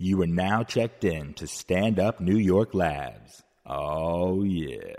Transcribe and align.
You 0.00 0.22
are 0.22 0.28
now 0.28 0.62
checked 0.62 1.02
in 1.02 1.34
to 1.34 1.48
Stand 1.48 1.98
Up 1.98 2.20
New 2.20 2.36
York 2.36 2.72
Labs. 2.72 3.42
Oh, 3.66 4.44
yeah. 4.44 4.94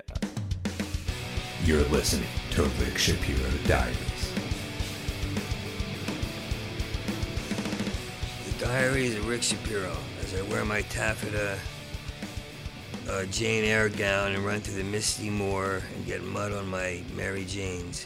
You're 1.64 1.86
listening 1.86 2.28
to 2.52 2.64
Rick 2.64 2.98
Shapiro 2.98 3.50
Diaries. 3.66 4.34
The 8.46 8.66
Diaries 8.66 9.16
of 9.16 9.26
Rick 9.26 9.44
Shapiro 9.44 9.96
as 10.22 10.36
I 10.36 10.42
wear 10.52 10.66
my 10.66 10.82
taffeta 10.82 11.58
uh, 13.10 13.24
Jane 13.28 13.64
Eyre 13.64 13.88
gown 13.88 14.34
and 14.34 14.46
run 14.46 14.60
through 14.60 14.84
the 14.84 14.84
misty 14.84 15.30
moor 15.30 15.82
and 15.96 16.06
get 16.06 16.26
mud 16.26 16.52
on 16.52 16.68
my 16.68 17.02
Mary 17.16 17.46
Janes. 17.46 18.06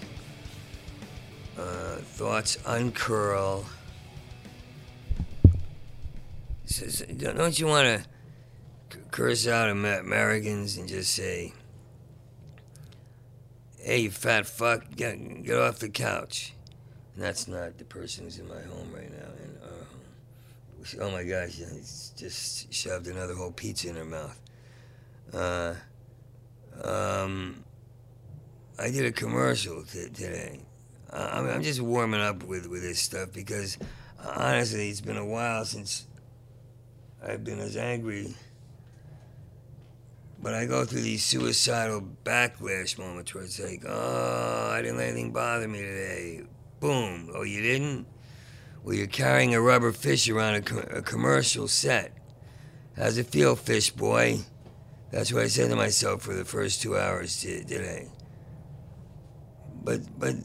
Uh, 1.57 1.95
thoughts 1.95 2.59
uncurl. 2.67 3.65
Don't 6.79 7.59
you 7.59 7.67
want 7.67 8.03
to 8.91 8.97
curse 9.11 9.47
out 9.47 9.69
Amer- 9.69 9.99
Americans 9.99 10.77
and 10.77 10.87
just 10.87 11.13
say, 11.13 11.53
hey, 13.77 13.99
you 13.99 14.11
fat 14.11 14.45
fuck, 14.45 14.83
get, 14.95 15.43
get 15.43 15.57
off 15.57 15.79
the 15.79 15.89
couch? 15.89 16.53
And 17.15 17.23
that's 17.23 17.47
not 17.47 17.77
the 17.77 17.85
person 17.85 18.23
who's 18.23 18.39
in 18.39 18.47
my 18.47 18.61
home 18.61 18.91
right 18.93 19.11
now. 19.11 19.27
And, 19.43 19.57
uh, 19.63 21.03
oh 21.03 21.11
my 21.11 21.23
gosh, 21.23 21.59
just 22.17 22.73
shoved 22.73 23.07
another 23.07 23.35
whole 23.35 23.51
pizza 23.51 23.89
in 23.89 23.95
her 23.95 24.05
mouth. 24.05 24.39
Uh, 25.33 25.73
um, 26.83 27.63
I 28.79 28.89
did 28.89 29.05
a 29.05 29.11
commercial 29.11 29.83
t- 29.83 30.09
today. 30.13 30.59
I 31.11 31.41
mean, 31.41 31.51
I'm 31.51 31.61
just 31.61 31.79
warming 31.79 32.21
up 32.21 32.43
with, 32.43 32.67
with 32.67 32.81
this 32.81 32.99
stuff 32.99 33.31
because 33.33 33.77
honestly, 34.19 34.89
it's 34.89 35.01
been 35.01 35.17
a 35.17 35.25
while 35.25 35.63
since 35.65 36.07
I've 37.25 37.43
been 37.43 37.59
as 37.59 37.77
angry. 37.77 38.35
But 40.41 40.53
I 40.53 40.65
go 40.65 40.83
through 40.83 41.01
these 41.01 41.23
suicidal 41.23 42.01
backlash 42.25 42.97
moments 42.97 43.33
where 43.33 43.45
it's 43.45 43.61
like, 43.61 43.83
oh, 43.87 44.69
I 44.71 44.81
didn't 44.81 44.97
let 44.97 45.07
anything 45.07 45.31
bother 45.31 45.67
me 45.67 45.79
today. 45.79 46.41
Boom. 46.81 47.31
Oh, 47.33 47.43
you 47.43 47.61
didn't? 47.61 48.05
Well, 48.83 48.95
you're 48.95 49.07
carrying 49.07 49.55
a 49.55 49.61
rubber 49.61 49.93
fish 49.93 50.27
around 50.27 50.55
a, 50.55 50.61
co- 50.61 50.97
a 50.97 51.01
commercial 51.01 51.69
set. 51.69 52.11
How's 52.97 53.17
it 53.17 53.27
feel, 53.27 53.55
fish 53.55 53.91
boy? 53.91 54.39
That's 55.11 55.31
what 55.31 55.43
I 55.43 55.47
said 55.47 55.69
to 55.69 55.77
myself 55.77 56.23
for 56.23 56.33
the 56.33 56.43
first 56.43 56.81
two 56.81 56.97
hours 56.97 57.39
today. 57.39 58.09
But, 59.81 60.01
but, 60.19 60.35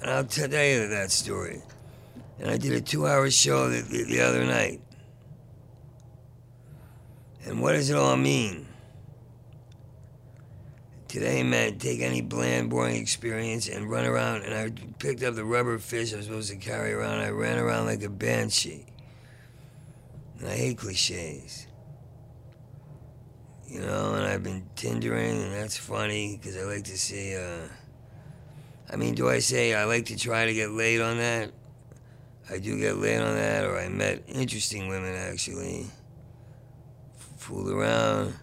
and 0.00 0.10
I'll 0.10 0.24
tell 0.24 0.48
you 0.48 0.88
that 0.88 1.10
story. 1.10 1.60
And 2.38 2.50
I 2.50 2.56
did 2.56 2.72
a 2.72 2.80
two 2.80 3.06
hour 3.06 3.30
show 3.30 3.68
the, 3.68 3.82
the, 3.82 4.04
the 4.04 4.20
other 4.20 4.44
night. 4.44 4.80
And 7.48 7.62
what 7.62 7.72
does 7.72 7.88
it 7.88 7.96
all 7.96 8.16
mean? 8.16 8.66
Today 11.08 11.42
meant 11.42 11.80
take 11.80 12.02
any 12.02 12.20
bland, 12.20 12.68
boring 12.68 12.96
experience 12.96 13.68
and 13.68 13.90
run 13.90 14.04
around. 14.04 14.42
And 14.42 14.54
I 14.54 14.70
picked 14.98 15.22
up 15.22 15.34
the 15.34 15.46
rubber 15.46 15.78
fish 15.78 16.12
I 16.12 16.18
was 16.18 16.26
supposed 16.26 16.50
to 16.50 16.56
carry 16.56 16.92
around. 16.92 17.20
I 17.20 17.30
ran 17.30 17.58
around 17.58 17.86
like 17.86 18.02
a 18.02 18.10
banshee. 18.10 18.84
And 20.38 20.48
I 20.48 20.56
hate 20.56 20.76
cliches. 20.76 21.66
You 23.66 23.80
know, 23.80 24.14
and 24.14 24.26
I've 24.26 24.42
been 24.42 24.68
Tindering, 24.76 25.42
and 25.42 25.52
that's 25.54 25.76
funny 25.76 26.36
because 26.36 26.56
I 26.56 26.64
like 26.64 26.84
to 26.84 26.98
see. 26.98 27.34
Uh, 27.34 27.66
I 28.90 28.96
mean, 28.96 29.14
do 29.14 29.28
I 29.28 29.38
say 29.38 29.74
I 29.74 29.84
like 29.84 30.06
to 30.06 30.16
try 30.16 30.44
to 30.44 30.54
get 30.54 30.70
laid 30.70 31.00
on 31.00 31.16
that? 31.16 31.52
I 32.50 32.58
do 32.58 32.78
get 32.78 32.96
laid 32.96 33.20
on 33.20 33.34
that, 33.34 33.64
or 33.64 33.78
I 33.78 33.88
met 33.88 34.22
interesting 34.26 34.88
women 34.88 35.14
actually. 35.14 35.86
Fooled 37.48 37.70
around. 37.70 38.34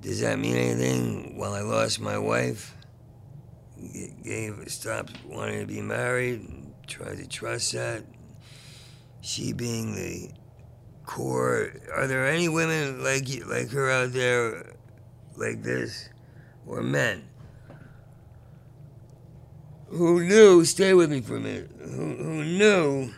Does 0.00 0.18
that 0.18 0.36
mean 0.36 0.56
anything? 0.56 1.38
Well, 1.38 1.54
I 1.54 1.60
lost 1.60 2.00
my 2.00 2.18
wife. 2.18 2.74
Gave 4.24 4.64
stopped 4.66 5.12
wanting 5.24 5.60
to 5.60 5.66
be 5.66 5.80
married. 5.80 6.44
Tried 6.88 7.18
to 7.18 7.28
trust 7.28 7.70
that. 7.74 8.02
She 9.20 9.52
being 9.52 9.94
the 9.94 10.28
core. 11.06 11.70
Are 11.94 12.08
there 12.08 12.26
any 12.26 12.48
women 12.48 13.04
like 13.04 13.28
like 13.46 13.70
her 13.70 13.88
out 13.88 14.12
there, 14.12 14.74
like 15.36 15.62
this, 15.62 16.08
or 16.66 16.82
men? 16.82 17.28
Who 19.86 20.24
knew? 20.24 20.64
Stay 20.64 20.94
with 20.94 21.12
me 21.12 21.20
for 21.20 21.36
a 21.36 21.40
minute. 21.40 21.70
Who, 21.78 22.16
who 22.16 22.44
knew? 22.44 23.14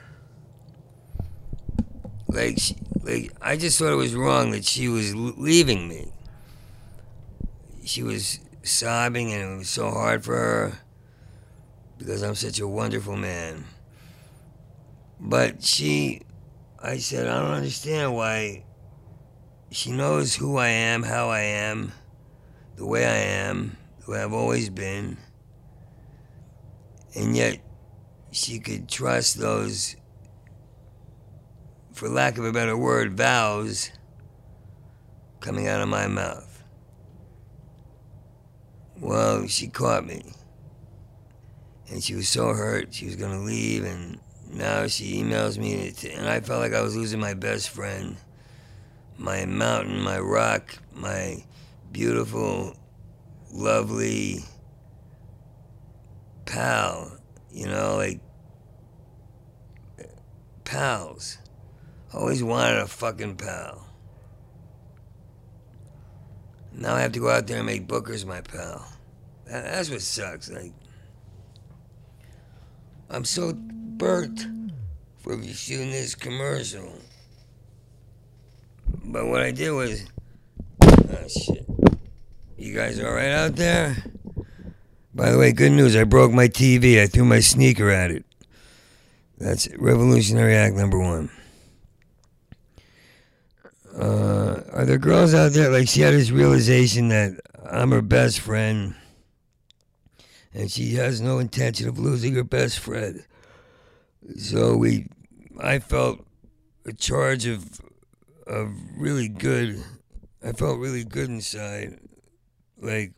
Like, 2.32 2.59
she, 2.59 2.76
like 3.03 3.32
I 3.41 3.56
just 3.56 3.78
thought 3.78 3.93
it 3.93 3.97
was 3.97 4.15
wrong 4.15 4.50
that 4.53 4.65
she 4.65 4.88
was 4.88 5.15
leaving 5.15 5.88
me. 5.88 6.12
She 7.84 8.03
was 8.03 8.41
sobbing, 8.62 9.32
and 9.32 9.54
it 9.54 9.59
was 9.59 9.69
so 9.69 9.91
hard 9.91 10.25
for 10.25 10.37
her 10.37 10.78
because 11.98 12.22
I'm 12.22 12.34
such 12.34 12.59
a 12.59 12.66
wonderful 12.69 13.16
man. 13.16 13.65
But 15.21 15.62
she, 15.62 16.22
I 16.81 16.98
said, 16.98 17.26
I 17.26 17.41
don't 17.42 17.53
understand 17.53 18.15
why. 18.15 18.65
She 19.71 19.91
knows 19.91 20.34
who 20.34 20.59
I 20.59 20.69
am, 20.69 21.03
how 21.03 21.31
I 21.31 21.41
am, 21.41 21.92
the 22.76 22.87
way 22.87 23.06
I 23.06 23.47
am, 23.47 23.76
the 24.04 24.10
way 24.10 24.22
I've 24.22 24.32
always 24.32 24.69
been 24.69 25.16
and 27.15 27.37
yet 27.37 27.59
she 28.31 28.59
could 28.59 28.88
trust 28.88 29.38
those, 29.38 29.97
for 32.02 32.08
lack 32.08 32.36
of 32.36 32.44
a 32.44 32.50
better 32.50 32.76
word, 32.76 33.16
vows 33.16 33.92
coming 35.38 35.68
out 35.68 35.80
of 35.80 35.88
my 35.88 36.08
mouth. 36.08 36.64
Well, 38.98 39.46
she 39.46 39.68
caught 39.68 40.04
me. 40.04 40.32
And 41.88 42.02
she 42.02 42.16
was 42.16 42.28
so 42.28 42.54
hurt, 42.54 42.92
she 42.92 43.06
was 43.06 43.14
going 43.14 43.30
to 43.30 43.44
leave, 43.44 43.84
and 43.84 44.18
now 44.50 44.88
she 44.88 45.22
emails 45.22 45.58
me, 45.58 45.94
and 46.12 46.28
I 46.28 46.41
felt 46.41 46.60
like 46.60 46.74
I 46.74 46.82
was 46.82 46.96
losing 46.96 47.20
my 47.20 47.34
best 47.34 47.70
friend, 47.70 48.16
my 49.16 49.44
mountain, 49.44 50.00
my 50.00 50.18
rock, 50.18 50.76
my 50.92 51.44
beautiful, 51.92 52.74
lovely, 53.52 54.41
pal, 56.46 57.16
you 57.52 57.68
know, 57.68 57.94
like 57.94 58.20
pals. 60.64 61.38
Always 62.14 62.42
wanted 62.42 62.78
a 62.78 62.86
fucking 62.86 63.36
pal. 63.36 63.86
Now 66.72 66.94
I 66.94 67.00
have 67.00 67.12
to 67.12 67.20
go 67.20 67.30
out 67.30 67.46
there 67.46 67.58
and 67.58 67.66
make 67.66 67.86
Booker's 67.86 68.26
my 68.26 68.40
pal. 68.40 68.86
That, 69.46 69.64
that's 69.64 69.90
what 69.90 70.02
sucks. 70.02 70.50
Like, 70.50 70.72
I'm 73.10 73.24
so 73.24 73.52
burnt 73.54 74.46
for 75.18 75.42
shooting 75.42 75.90
this 75.90 76.14
commercial. 76.14 76.98
But 79.04 79.26
what 79.26 79.42
I 79.42 79.50
did 79.50 79.70
was, 79.70 80.04
oh 80.82 81.28
shit. 81.28 81.66
You 82.56 82.74
guys 82.74 83.00
all 83.00 83.12
right 83.12 83.30
out 83.30 83.56
there? 83.56 83.96
By 85.14 85.30
the 85.30 85.38
way, 85.38 85.52
good 85.52 85.72
news. 85.72 85.96
I 85.96 86.04
broke 86.04 86.32
my 86.32 86.48
TV. 86.48 87.00
I 87.00 87.06
threw 87.06 87.24
my 87.24 87.40
sneaker 87.40 87.90
at 87.90 88.10
it. 88.10 88.24
That's 89.38 89.68
Revolutionary 89.76 90.54
Act 90.54 90.74
number 90.76 90.98
one. 90.98 91.30
Uh, 94.02 94.64
are 94.72 94.84
there 94.84 94.98
girls 94.98 95.32
out 95.32 95.52
there 95.52 95.70
like 95.70 95.86
she 95.86 96.00
had 96.00 96.12
this 96.12 96.32
realization 96.32 97.08
that 97.10 97.38
I'm 97.64 97.92
her 97.92 98.02
best 98.02 98.40
friend, 98.40 98.96
and 100.52 100.68
she 100.68 100.94
has 100.94 101.20
no 101.20 101.38
intention 101.38 101.88
of 101.88 102.00
losing 102.00 102.34
her 102.34 102.42
best 102.42 102.80
friend. 102.80 103.24
So 104.36 104.76
we, 104.76 105.06
I 105.60 105.78
felt 105.78 106.26
a 106.84 106.92
charge 106.92 107.46
of, 107.46 107.80
of 108.44 108.72
really 108.97 109.28
good. 109.28 109.80
I 110.44 110.50
felt 110.50 110.80
really 110.80 111.04
good 111.04 111.28
inside, 111.28 112.00
like 112.80 113.12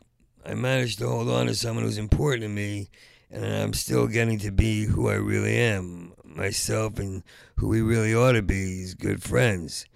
I 0.45 0.53
managed 0.53 0.99
to 0.99 1.07
hold 1.07 1.29
on 1.29 1.47
to 1.47 1.55
someone 1.55 1.83
who's 1.83 1.97
important 1.97 2.43
to 2.43 2.49
me, 2.49 2.91
and 3.31 3.43
I'm 3.43 3.73
still 3.73 4.05
getting 4.05 4.37
to 4.37 4.51
be 4.51 4.85
who 4.85 5.09
I 5.09 5.15
really 5.15 5.57
am, 5.57 6.13
myself, 6.23 6.99
and 6.99 7.23
who 7.55 7.69
we 7.69 7.81
really 7.81 8.13
ought 8.13 8.33
to 8.33 8.43
be 8.43 8.83
as 8.83 8.93
good 8.93 9.23
friends. 9.23 9.87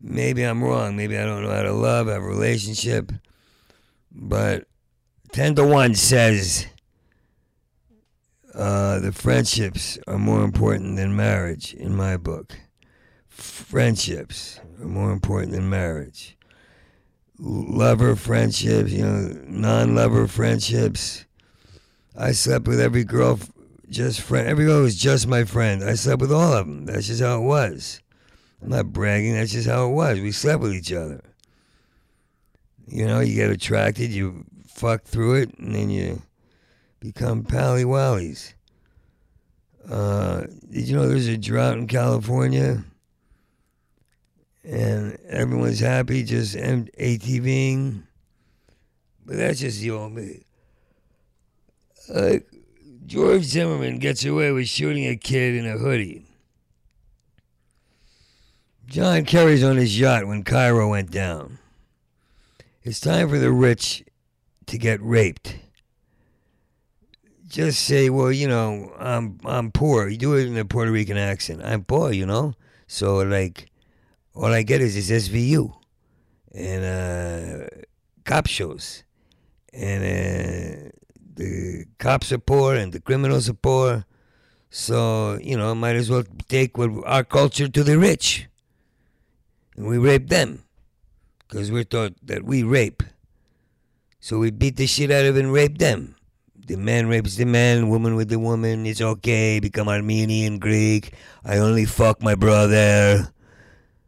Maybe 0.00 0.42
I'm 0.42 0.62
wrong. 0.62 0.96
Maybe 0.96 1.18
I 1.18 1.24
don't 1.24 1.42
know 1.42 1.50
how 1.50 1.62
to 1.62 1.72
love, 1.72 2.06
have 2.06 2.22
a 2.22 2.26
relationship, 2.26 3.12
but 4.12 4.66
ten 5.32 5.54
to 5.56 5.66
one 5.66 5.94
says 5.94 6.66
uh, 8.54 9.00
the 9.00 9.12
friendships 9.12 9.98
are 10.06 10.18
more 10.18 10.44
important 10.44 10.96
than 10.96 11.16
marriage 11.16 11.74
in 11.74 11.96
my 11.96 12.16
book. 12.16 12.58
Friendships 13.28 14.60
are 14.80 14.86
more 14.86 15.12
important 15.12 15.52
than 15.52 15.68
marriage 15.68 16.38
lover 17.38 18.16
friendships, 18.16 18.90
you 18.90 19.04
know, 19.04 19.40
non-lover 19.46 20.26
friendships. 20.26 21.24
I 22.16 22.32
slept 22.32 22.66
with 22.66 22.80
every 22.80 23.04
girl, 23.04 23.38
just 23.88 24.20
friend. 24.20 24.48
Every 24.48 24.64
girl 24.66 24.82
was 24.82 24.96
just 24.96 25.26
my 25.28 25.44
friend. 25.44 25.84
I 25.84 25.94
slept 25.94 26.20
with 26.20 26.32
all 26.32 26.52
of 26.52 26.66
them. 26.66 26.86
That's 26.86 27.06
just 27.06 27.22
how 27.22 27.38
it 27.38 27.44
was. 27.44 28.00
I'm 28.62 28.70
not 28.70 28.92
bragging. 28.92 29.34
That's 29.34 29.52
just 29.52 29.68
how 29.68 29.88
it 29.88 29.92
was. 29.92 30.20
We 30.20 30.32
slept 30.32 30.62
with 30.62 30.74
each 30.74 30.92
other. 30.92 31.22
You 32.86 33.06
know, 33.06 33.20
you 33.20 33.34
get 33.34 33.50
attracted, 33.50 34.10
you 34.10 34.44
fuck 34.66 35.04
through 35.04 35.34
it, 35.42 35.58
and 35.58 35.74
then 35.74 35.90
you 35.90 36.22
become 37.00 37.44
pally 37.44 37.84
wallies. 37.84 38.54
Uh, 39.88 40.42
did 40.70 40.88
you 40.88 40.96
know 40.96 41.08
there's 41.08 41.28
a 41.28 41.36
drought 41.36 41.78
in 41.78 41.86
California? 41.86 42.84
And 44.64 45.18
everyone's 45.28 45.80
happy 45.80 46.24
just 46.24 46.56
ATVing. 46.56 48.02
But 49.24 49.36
that's 49.36 49.60
just 49.60 49.80
the 49.80 49.90
old 49.90 50.12
me. 50.12 50.42
Like, 52.08 52.46
George 53.06 53.44
Zimmerman 53.44 53.98
gets 53.98 54.24
away 54.24 54.52
with 54.52 54.68
shooting 54.68 55.06
a 55.06 55.16
kid 55.16 55.54
in 55.54 55.66
a 55.66 55.78
hoodie. 55.78 56.27
John 58.88 59.26
Kerry's 59.26 59.62
on 59.62 59.76
his 59.76 60.00
yacht 60.00 60.26
when 60.26 60.44
Cairo 60.44 60.88
went 60.88 61.10
down. 61.10 61.58
It's 62.82 63.00
time 63.00 63.28
for 63.28 63.38
the 63.38 63.52
rich 63.52 64.02
to 64.64 64.78
get 64.78 64.98
raped. 65.02 65.58
Just 67.46 67.84
say, 67.84 68.08
well, 68.08 68.32
you 68.32 68.48
know, 68.48 68.94
I'm 68.98 69.40
I'm 69.44 69.72
poor. 69.72 70.08
You 70.08 70.16
do 70.16 70.34
it 70.36 70.46
in 70.46 70.56
a 70.56 70.64
Puerto 70.64 70.90
Rican 70.90 71.18
accent. 71.18 71.60
I'm 71.62 71.84
poor, 71.84 72.12
you 72.12 72.24
know. 72.24 72.54
So 72.86 73.18
like, 73.18 73.70
all 74.34 74.46
I 74.54 74.62
get 74.62 74.80
is 74.80 74.94
this 74.94 75.28
SVU 75.28 75.70
and 76.54 76.84
uh, 76.84 77.66
cop 78.24 78.46
shows, 78.46 79.04
and 79.74 80.02
uh, 80.02 80.90
the 81.34 81.84
cops 81.98 82.32
are 82.32 82.38
poor 82.38 82.74
and 82.74 82.94
the 82.94 83.00
criminals 83.00 83.50
are 83.50 83.54
poor. 83.54 84.06
So 84.70 85.38
you 85.42 85.58
know, 85.58 85.74
might 85.74 85.96
as 85.96 86.08
well 86.08 86.24
take 86.48 86.78
our 86.78 87.24
culture 87.24 87.68
to 87.68 87.84
the 87.84 87.98
rich, 87.98 88.47
and 89.78 89.86
we 89.86 89.96
rape 89.96 90.28
them 90.28 90.64
because 91.46 91.70
we're 91.70 91.84
taught 91.84 92.14
that 92.26 92.42
we 92.42 92.64
rape. 92.64 93.04
So 94.18 94.40
we 94.40 94.50
beat 94.50 94.76
the 94.76 94.88
shit 94.88 95.12
out 95.12 95.24
of 95.24 95.36
and 95.36 95.52
rape 95.52 95.78
them. 95.78 96.16
The 96.66 96.76
man 96.76 97.06
rapes 97.06 97.36
the 97.36 97.44
man, 97.44 97.88
woman 97.88 98.16
with 98.16 98.28
the 98.28 98.40
woman. 98.40 98.86
It's 98.86 99.00
okay. 99.00 99.60
Become 99.60 99.88
Armenian, 99.88 100.58
Greek. 100.58 101.14
I 101.44 101.58
only 101.58 101.84
fuck 101.84 102.20
my 102.20 102.34
brother. 102.34 103.32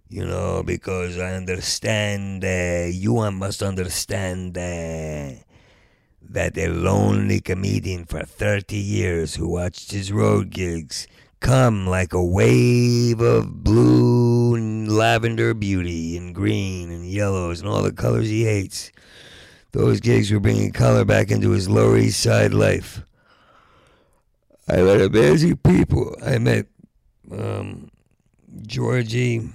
You 0.09 0.27
know, 0.27 0.65
because 0.65 1.17
I 1.17 1.35
understand. 1.35 2.45
Uh, 2.45 2.91
you 2.91 3.15
must 3.31 3.63
understand 3.63 4.59
uh, 4.59 5.39
that 6.21 6.59
a 6.59 6.67
lonely 6.67 7.41
comedian 7.41 8.07
for 8.07 8.25
30 8.25 8.77
years 8.77 9.37
who 9.37 9.49
watched 9.49 9.93
his 9.93 10.11
road 10.11 10.51
gigs 10.51 11.07
come 11.41 11.87
like 11.87 12.13
a 12.13 12.23
wave 12.23 13.21
of 13.21 13.65
blue 13.65 14.55
and 14.55 14.91
lavender 14.91 15.55
beauty 15.55 16.17
and 16.17 16.35
green 16.35 16.91
and 16.91 17.07
yellows 17.07 17.61
and 17.61 17.69
all 17.69 17.83
the 17.83 17.93
colors 17.93 18.29
he 18.29 18.45
hates. 18.45 18.93
Those 19.73 20.01
gigs 20.01 20.31
were 20.31 20.41
bringing 20.41 20.73
color 20.73 21.05
back 21.05 21.31
into 21.31 21.51
his 21.51 21.69
Lower 21.69 21.97
East 21.97 22.21
Side 22.21 22.53
life. 22.53 23.03
I 24.69 24.77
met 24.83 25.01
amazing 25.01 25.57
people. 25.59 26.17
I 26.25 26.39
met 26.39 26.67
um, 27.33 27.91
Georgie 28.63 29.49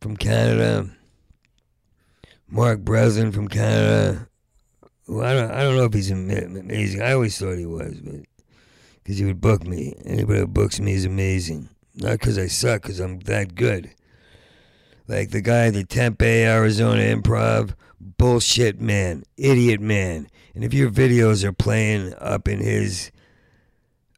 from 0.00 0.16
Canada, 0.16 0.90
Mark 2.48 2.80
Breslin 2.80 3.32
from 3.32 3.48
Canada. 3.48 4.28
Well, 5.08 5.24
I 5.24 5.34
don't, 5.34 5.50
I 5.50 5.62
don't 5.62 5.76
know 5.76 5.84
if 5.84 5.94
he's 5.94 6.10
amazing. 6.10 7.02
I 7.02 7.12
always 7.12 7.38
thought 7.38 7.58
he 7.58 7.66
was, 7.66 8.00
but 8.00 8.20
because 9.02 9.18
he 9.18 9.24
would 9.24 9.40
book 9.40 9.66
me. 9.66 9.94
Anybody 10.04 10.40
who 10.40 10.46
books 10.46 10.80
me 10.80 10.92
is 10.92 11.04
amazing. 11.04 11.68
Not 11.94 12.12
because 12.12 12.38
I 12.38 12.46
suck, 12.46 12.82
because 12.82 13.00
I'm 13.00 13.20
that 13.20 13.54
good. 13.54 13.90
Like 15.08 15.30
the 15.30 15.40
guy 15.40 15.66
at 15.66 15.74
the 15.74 15.84
Tempe, 15.84 16.44
Arizona 16.44 17.02
Improv, 17.02 17.74
bullshit 18.00 18.80
man, 18.80 19.24
idiot 19.36 19.80
man. 19.80 20.28
And 20.54 20.64
if 20.64 20.72
your 20.72 20.90
videos 20.90 21.44
are 21.44 21.52
playing 21.52 22.14
up 22.18 22.48
in 22.48 22.60
his 22.60 23.10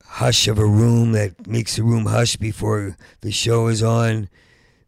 hush 0.04 0.46
of 0.46 0.58
a 0.58 0.66
room 0.66 1.12
that 1.12 1.46
makes 1.46 1.76
the 1.76 1.82
room 1.82 2.06
hush 2.06 2.37
before 2.37 2.96
the 3.22 3.32
show 3.32 3.66
is 3.69 3.82
on, 3.82 4.28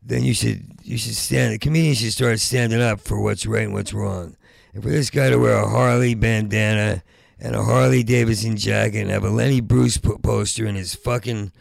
then 0.02 0.22
you 0.22 0.34
should 0.34 0.78
you 0.82 0.96
should 0.96 1.16
stand. 1.16 1.54
The 1.54 1.58
comedian 1.58 1.94
should 1.94 2.12
start 2.12 2.38
standing 2.38 2.80
up 2.80 3.00
for 3.00 3.20
what's 3.20 3.46
right 3.46 3.64
and 3.64 3.72
what's 3.72 3.92
wrong. 3.92 4.36
And 4.72 4.82
for 4.82 4.88
this 4.88 5.10
guy 5.10 5.30
to 5.30 5.38
wear 5.38 5.56
a 5.56 5.68
Harley 5.68 6.14
bandana 6.14 7.02
and 7.38 7.54
a 7.54 7.62
Harley 7.62 8.02
Davidson 8.02 8.56
jacket 8.56 9.02
and 9.02 9.10
have 9.10 9.24
a 9.24 9.30
Lenny 9.30 9.60
Bruce 9.60 9.98
poster 9.98 10.66
in 10.66 10.74
his 10.74 10.94
fucking 10.94 11.52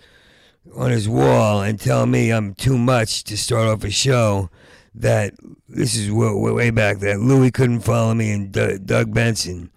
on 0.76 0.92
his 0.92 1.08
wall 1.08 1.62
and 1.62 1.80
tell 1.80 2.06
me 2.06 2.32
I'm 2.32 2.54
too 2.56 2.78
much 2.78 3.24
to 3.26 3.38
start 3.38 3.68
off 3.68 3.84
a 3.84 3.92
show 3.92 4.50
that 4.96 5.34
this 5.68 5.96
is 5.96 6.12
way, 6.12 6.70
back 6.70 7.00
that 7.00 7.20
Louis 7.20 7.52
couldn't 7.52 7.82
follow 7.82 8.14
me 8.14 8.32
and 8.32 8.52
Doug 8.52 9.14
Benson. 9.14 9.70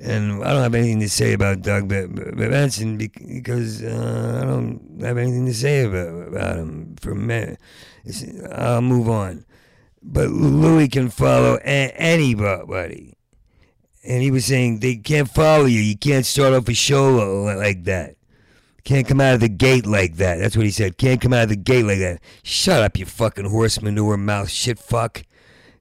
And 0.00 0.44
I 0.44 0.52
don't 0.52 0.62
have 0.62 0.74
anything 0.74 1.00
to 1.00 1.08
say 1.08 1.32
about 1.32 1.60
Doug 1.60 1.88
Benson 1.88 2.96
because 2.96 3.82
uh, 3.82 4.40
I 4.42 4.46
don't 4.46 5.00
have 5.02 5.18
anything 5.18 5.46
to 5.46 5.54
say 5.54 5.82
about, 5.82 6.28
about 6.28 6.56
him. 6.56 6.94
For 7.00 7.14
me, 7.14 7.56
I'll 8.52 8.80
move 8.80 9.08
on. 9.08 9.44
But 10.00 10.30
Louis 10.30 10.88
can 10.88 11.10
follow 11.10 11.58
anybody 11.64 13.17
and 14.04 14.22
he 14.22 14.30
was 14.30 14.46
saying 14.46 14.80
they 14.80 14.96
can't 14.96 15.28
follow 15.28 15.66
you. 15.66 15.80
You 15.80 15.96
can't 15.96 16.26
start 16.26 16.54
off 16.54 16.68
a 16.68 16.74
show 16.74 17.14
like 17.56 17.84
that. 17.84 18.16
Can't 18.84 19.06
come 19.06 19.20
out 19.20 19.34
of 19.34 19.40
the 19.40 19.48
gate 19.50 19.86
like 19.86 20.16
that. 20.16 20.38
That's 20.38 20.56
what 20.56 20.64
he 20.64 20.72
said. 20.72 20.96
Can't 20.96 21.20
come 21.20 21.34
out 21.34 21.42
of 21.42 21.48
the 21.50 21.56
gate 21.56 21.84
like 21.84 21.98
that. 21.98 22.20
Shut 22.42 22.82
up, 22.82 22.98
you 22.98 23.04
fucking 23.04 23.50
horse 23.50 23.82
manure 23.82 24.16
mouth 24.16 24.48
shit 24.48 24.78
fuck. 24.78 25.24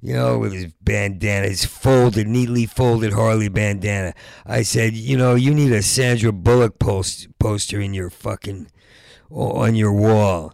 You 0.01 0.13
know, 0.13 0.37
with 0.37 0.53
his 0.53 0.67
bandana, 0.81 1.47
his 1.47 1.65
folded, 1.65 2.27
neatly 2.27 2.65
folded 2.65 3.13
Harley 3.13 3.49
bandana. 3.49 4.13
I 4.45 4.61
said, 4.61 4.93
you 4.93 5.17
know, 5.17 5.35
you 5.35 5.53
need 5.53 5.71
a 5.71 5.81
Sandra 5.81 6.31
Bullock 6.31 6.79
post 6.79 7.27
poster 7.39 7.79
in 7.79 7.93
your 7.93 8.09
fucking 8.09 8.67
on 9.31 9.75
your 9.75 9.93
wall. 9.93 10.53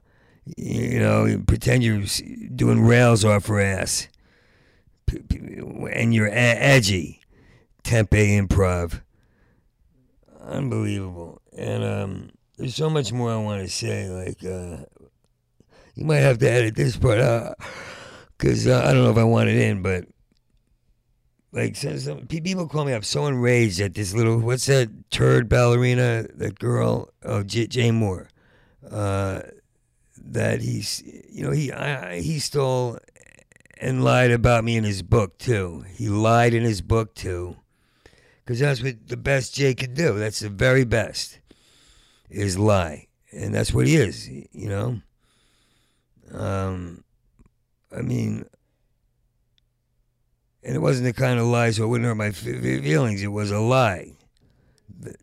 You 0.55 0.99
know, 0.99 1.41
pretend 1.45 1.83
you're 1.83 2.03
doing 2.55 2.81
rails 2.81 3.25
off 3.25 3.47
her 3.47 3.59
ass, 3.59 4.07
and 5.09 6.13
you're 6.13 6.29
edgy. 6.31 7.22
Tempe 7.83 8.39
Improv. 8.39 9.01
Unbelievable. 10.41 11.41
And 11.55 11.83
um, 11.83 12.29
there's 12.57 12.75
so 12.75 12.89
much 12.89 13.11
more 13.11 13.31
I 13.31 13.37
want 13.37 13.61
to 13.61 13.69
say. 13.69 14.09
Like, 14.09 14.43
uh, 14.43 14.85
you 15.95 16.05
might 16.05 16.17
have 16.17 16.39
to 16.39 16.49
edit 16.49 16.75
this 16.75 16.97
part 16.97 17.19
out 17.19 17.57
because 18.37 18.67
uh, 18.67 18.83
I 18.85 18.93
don't 18.93 19.03
know 19.03 19.11
if 19.11 19.17
I 19.17 19.23
want 19.23 19.49
it 19.49 19.57
in, 19.57 19.81
but 19.81 20.05
like 21.53 21.75
some, 21.75 22.25
people 22.27 22.67
call 22.67 22.83
me 22.83 22.93
up 22.93 23.05
so 23.05 23.27
enraged 23.27 23.79
at 23.79 23.93
this 23.93 24.13
little 24.13 24.39
what's 24.39 24.65
that 24.65 24.89
turd 25.11 25.47
ballerina 25.47 26.25
that 26.33 26.57
girl 26.57 27.09
oh 27.23 27.43
J- 27.43 27.67
Jane 27.67 27.95
Moore 27.95 28.27
uh, 28.89 29.41
that 30.17 30.61
he's 30.61 31.03
you 31.29 31.43
know 31.43 31.51
he 31.51 31.71
I, 31.71 32.21
he 32.21 32.39
stole 32.39 32.97
and 33.79 34.03
lied 34.03 34.31
about 34.31 34.63
me 34.63 34.77
in 34.77 34.83
his 34.83 35.03
book 35.03 35.37
too 35.37 35.85
he 35.93 36.09
lied 36.09 36.55
in 36.55 36.63
his 36.63 36.81
book 36.81 37.13
too 37.13 37.55
because 38.43 38.59
that's 38.59 38.81
what 38.81 39.07
the 39.07 39.17
best 39.17 39.55
Jay 39.55 39.73
can 39.73 39.93
do. 39.93 40.17
That's 40.17 40.39
the 40.39 40.49
very 40.49 40.83
best 40.83 41.39
is 42.29 42.57
lie, 42.57 43.07
and 43.31 43.53
that's 43.53 43.73
what 43.73 43.87
he 43.87 43.95
is. 43.95 44.29
You 44.29 44.69
know. 44.69 45.01
Um, 46.33 47.03
I 47.95 48.01
mean, 48.01 48.45
and 50.63 50.75
it 50.75 50.79
wasn't 50.79 51.05
the 51.05 51.13
kind 51.13 51.39
of 51.39 51.45
lie 51.45 51.71
so 51.71 51.83
it 51.83 51.87
wouldn't 51.87 52.07
hurt 52.07 52.15
my 52.15 52.31
feelings. 52.31 53.21
It 53.21 53.27
was 53.27 53.51
a 53.51 53.59
lie 53.59 54.13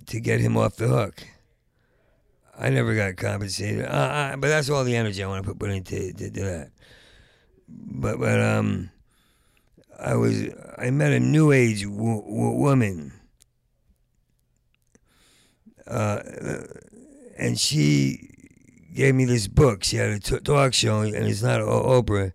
to 0.07 0.21
get 0.21 0.41
him 0.41 0.57
off 0.57 0.77
the 0.77 0.89
hook. 0.89 1.23
I 2.59 2.69
never 2.69 2.95
got 2.95 3.17
compensated, 3.17 3.87
uh, 3.87 4.33
I, 4.33 4.37
but 4.37 4.49
that's 4.49 4.69
all 4.69 4.85
the 4.85 4.97
energy 4.97 5.23
I 5.25 5.27
want 5.27 5.43
to 5.43 5.49
put, 5.49 5.59
put 5.59 5.71
into 5.71 6.13
to, 6.13 6.31
to 6.31 6.41
that. 6.43 6.71
But 7.69 8.19
but 8.19 8.41
um 8.41 8.91
I 10.01 10.15
was 10.15 10.49
I 10.79 10.91
met 10.91 11.13
a 11.13 11.21
new 11.21 11.53
age 11.53 11.83
w- 11.83 12.23
w- 12.23 12.57
woman, 12.57 13.13
uh, 15.87 16.21
and 17.37 17.59
she 17.59 18.31
gave 18.95 19.15
me 19.15 19.27
this 19.27 19.47
book. 19.47 19.85
She 19.85 19.97
had 19.97 20.11
a 20.11 20.19
t- 20.19 20.41
talk 20.41 20.73
show, 20.73 21.03
and 21.03 21.15
it's 21.15 21.43
not 21.43 21.61
Oprah, 21.61 22.33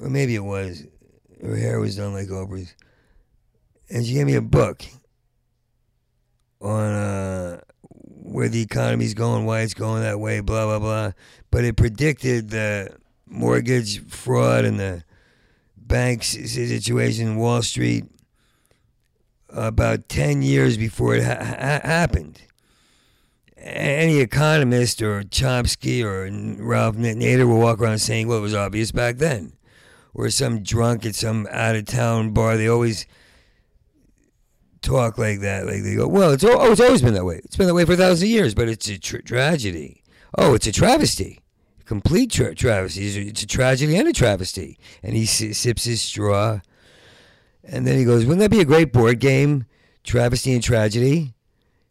or 0.00 0.08
maybe 0.08 0.34
it 0.34 0.44
was. 0.44 0.84
Her 1.42 1.56
hair 1.56 1.78
was 1.80 1.96
done 1.96 2.14
like 2.14 2.28
Oprah's, 2.28 2.74
and 3.90 4.04
she 4.06 4.14
gave 4.14 4.26
me 4.26 4.34
a 4.34 4.40
book 4.40 4.82
on 6.62 6.92
uh, 6.92 7.60
where 7.82 8.48
the 8.48 8.62
economy's 8.62 9.12
going, 9.12 9.44
why 9.44 9.60
it's 9.60 9.74
going 9.74 10.02
that 10.02 10.18
way, 10.18 10.40
blah 10.40 10.64
blah 10.64 10.78
blah. 10.78 11.12
But 11.50 11.64
it 11.64 11.76
predicted 11.76 12.50
the 12.50 12.96
mortgage 13.26 14.06
fraud 14.08 14.64
and 14.64 14.80
the 14.80 15.04
banks 15.86 16.28
situation, 16.28 17.28
in 17.28 17.36
Wall 17.36 17.62
Street, 17.62 18.04
about 19.48 20.08
10 20.08 20.42
years 20.42 20.76
before 20.76 21.14
it 21.14 21.24
ha- 21.24 21.80
happened. 21.82 22.42
any 23.56 24.18
economist 24.20 25.02
or 25.02 25.22
Chomsky 25.22 26.02
or 26.04 26.28
Ralph 26.62 26.96
Nader 26.96 27.48
will 27.48 27.58
walk 27.58 27.80
around 27.80 27.98
saying, 27.98 28.28
well, 28.28 28.38
it 28.38 28.42
was 28.42 28.54
obvious 28.54 28.92
back 28.92 29.16
then. 29.16 29.52
Or 30.14 30.30
some 30.30 30.62
drunk 30.62 31.04
at 31.04 31.14
some 31.14 31.46
out 31.50 31.76
of 31.76 31.84
town 31.86 32.30
bar, 32.32 32.56
they 32.56 32.68
always 32.68 33.06
talk 34.82 35.18
like 35.18 35.40
that. 35.40 35.66
Like 35.66 35.82
they 35.82 35.96
go, 35.96 36.06
well, 36.08 36.32
it's, 36.32 36.44
oh, 36.44 36.70
it's 36.70 36.80
always 36.80 37.02
been 37.02 37.14
that 37.14 37.24
way. 37.24 37.40
It's 37.44 37.56
been 37.56 37.66
that 37.66 37.74
way 37.74 37.84
for 37.84 37.94
a 37.94 37.96
thousand 37.96 38.28
years, 38.28 38.54
but 38.54 38.68
it's 38.68 38.88
a 38.88 38.98
tra- 38.98 39.22
tragedy. 39.22 40.02
Oh, 40.38 40.54
it's 40.54 40.66
a 40.66 40.72
travesty. 40.72 41.40
Complete 41.86 42.32
tra- 42.32 42.54
travesty. 42.54 43.06
It's 43.28 43.42
a 43.42 43.46
tragedy 43.46 43.96
and 43.96 44.08
a 44.08 44.12
travesty. 44.12 44.76
And 45.02 45.14
he 45.14 45.22
s- 45.22 45.56
sips 45.56 45.84
his 45.84 46.02
straw. 46.02 46.60
And 47.62 47.86
then 47.86 47.96
he 47.96 48.04
goes, 48.04 48.24
wouldn't 48.24 48.40
that 48.40 48.50
be 48.50 48.60
a 48.60 48.64
great 48.64 48.92
board 48.92 49.20
game? 49.20 49.64
Travesty 50.04 50.52
and 50.52 50.62
tragedy? 50.62 51.34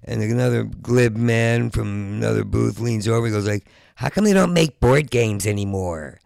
And 0.04 0.22
another 0.22 0.64
glib 0.64 1.16
man 1.18 1.70
from 1.72 1.88
another 2.18 2.44
booth 2.44 2.80
leans 2.80 3.08
over 3.08 3.26
and 3.26 3.34
goes 3.34 3.48
like, 3.48 3.68
how 3.96 4.10
come 4.10 4.26
they 4.26 4.34
don't 4.34 4.54
make 4.54 4.80
board 4.80 5.10
games 5.10 5.48
anymore? 5.48 6.20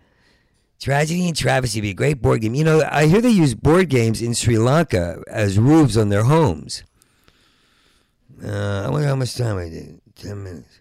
Tragedy 0.80 1.28
and 1.28 1.36
Travesty 1.38 1.80
would 1.80 1.84
be 1.84 1.90
a 1.92 1.94
great 1.94 2.22
board 2.22 2.42
game. 2.42 2.56
You 2.56 2.64
know, 2.64 2.82
I 2.90 3.06
hear 3.06 3.22
they 3.22 3.30
use 3.30 3.54
board 3.54 3.90
games 3.90 4.22
in 4.22 4.34
Sri 4.34 4.58
Lanka 4.58 5.22
as 5.28 5.60
roofs 5.60 5.96
on 5.98 6.10
their 6.10 6.24
homes. 6.24 6.84
Uh, 8.44 8.84
I 8.86 8.90
wonder 8.90 9.08
how 9.08 9.16
much 9.16 9.36
time 9.36 9.58
I 9.58 9.70
did. 9.70 10.02
Ten 10.16 10.44
minutes. 10.44 10.79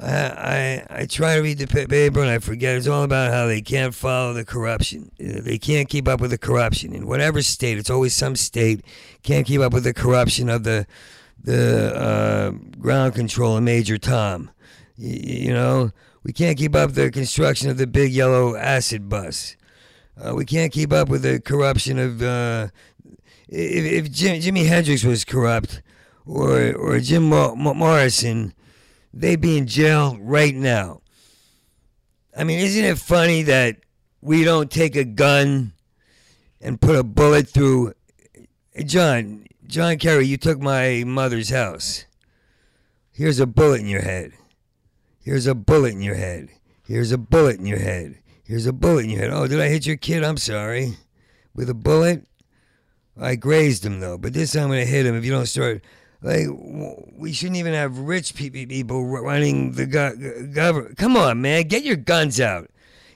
I, 0.00 0.06
I 0.10 0.86
I 0.90 1.06
try 1.06 1.36
to 1.36 1.42
read 1.42 1.58
the 1.58 1.66
paper 1.66 2.20
and 2.20 2.30
I 2.30 2.38
forget. 2.38 2.76
It's 2.76 2.88
all 2.88 3.04
about 3.04 3.32
how 3.32 3.46
they 3.46 3.62
can't 3.62 3.94
follow 3.94 4.32
the 4.32 4.44
corruption. 4.44 5.12
They 5.18 5.58
can't 5.58 5.88
keep 5.88 6.08
up 6.08 6.20
with 6.20 6.30
the 6.30 6.38
corruption 6.38 6.94
in 6.94 7.06
whatever 7.06 7.42
state. 7.42 7.78
It's 7.78 7.90
always 7.90 8.14
some 8.14 8.34
state 8.34 8.84
can't 9.22 9.46
keep 9.46 9.60
up 9.60 9.72
with 9.72 9.84
the 9.84 9.94
corruption 9.94 10.48
of 10.48 10.64
the 10.64 10.86
the 11.42 11.94
uh, 11.94 12.50
ground 12.80 13.14
control 13.14 13.56
of 13.56 13.62
Major 13.62 13.98
Tom. 13.98 14.50
You 14.96 15.52
know, 15.52 15.92
we 16.22 16.32
can't 16.32 16.58
keep 16.58 16.74
up 16.74 16.92
the 16.92 17.10
construction 17.10 17.70
of 17.70 17.76
the 17.76 17.86
big 17.86 18.12
yellow 18.12 18.56
acid 18.56 19.08
bus. 19.08 19.56
Uh, 20.16 20.34
we 20.34 20.44
can't 20.44 20.72
keep 20.72 20.92
up 20.92 21.08
with 21.08 21.22
the 21.22 21.40
corruption 21.40 21.98
of. 21.98 22.22
Uh, 22.22 22.68
if 23.48 24.06
if 24.06 24.12
Jim, 24.12 24.40
Jimi 24.40 24.66
Hendrix 24.66 25.04
was 25.04 25.24
corrupt, 25.24 25.82
or 26.26 26.74
or 26.74 26.98
Jim 26.98 27.24
Morrison, 27.24 28.54
they'd 29.14 29.40
be 29.40 29.56
in 29.56 29.66
jail 29.66 30.18
right 30.20 30.54
now. 30.54 31.00
I 32.36 32.44
mean, 32.44 32.58
isn't 32.58 32.84
it 32.84 32.98
funny 32.98 33.42
that 33.42 33.76
we 34.20 34.42
don't 34.44 34.70
take 34.70 34.96
a 34.96 35.04
gun 35.04 35.72
and 36.60 36.80
put 36.80 36.96
a 36.96 37.04
bullet 37.04 37.48
through? 37.48 37.94
John, 38.84 39.46
John 39.66 39.98
Kerry, 39.98 40.26
you 40.26 40.36
took 40.36 40.60
my 40.60 41.04
mother's 41.06 41.50
house. 41.50 42.06
Here's 43.12 43.38
a 43.38 43.46
bullet 43.46 43.80
in 43.80 43.86
your 43.86 44.02
head. 44.02 44.32
Here's 45.20 45.46
a 45.46 45.54
bullet 45.54 45.92
in 45.92 46.02
your 46.02 46.16
head. 46.16 46.48
Here's 46.84 47.12
a 47.12 47.18
bullet 47.18 47.60
in 47.60 47.66
your 47.66 47.78
head. 47.78 48.18
Here's 48.42 48.66
a 48.66 48.72
bullet 48.72 49.04
in 49.04 49.10
your 49.10 49.20
head. 49.20 49.30
Oh, 49.30 49.46
did 49.46 49.60
I 49.60 49.68
hit 49.68 49.86
your 49.86 49.96
kid? 49.96 50.24
I'm 50.24 50.36
sorry. 50.36 50.96
With 51.54 51.70
a 51.70 51.74
bullet? 51.74 52.26
I 53.18 53.36
grazed 53.36 53.86
him, 53.86 54.00
though. 54.00 54.18
But 54.18 54.32
this 54.32 54.52
time 54.52 54.64
I'm 54.64 54.68
going 54.70 54.84
to 54.84 54.90
hit 54.90 55.06
him 55.06 55.14
if 55.14 55.24
you 55.24 55.30
don't 55.30 55.46
start. 55.46 55.84
Like, 56.24 56.46
we 57.18 57.34
shouldn't 57.34 57.58
even 57.58 57.74
have 57.74 57.98
rich 57.98 58.34
people 58.34 59.04
running 59.04 59.72
the 59.72 59.84
government. 59.86 60.96
Come 60.96 61.18
on, 61.18 61.42
man. 61.42 61.64
Get 61.64 61.84
your 61.84 61.96
guns 61.96 62.40
out. 62.40 62.70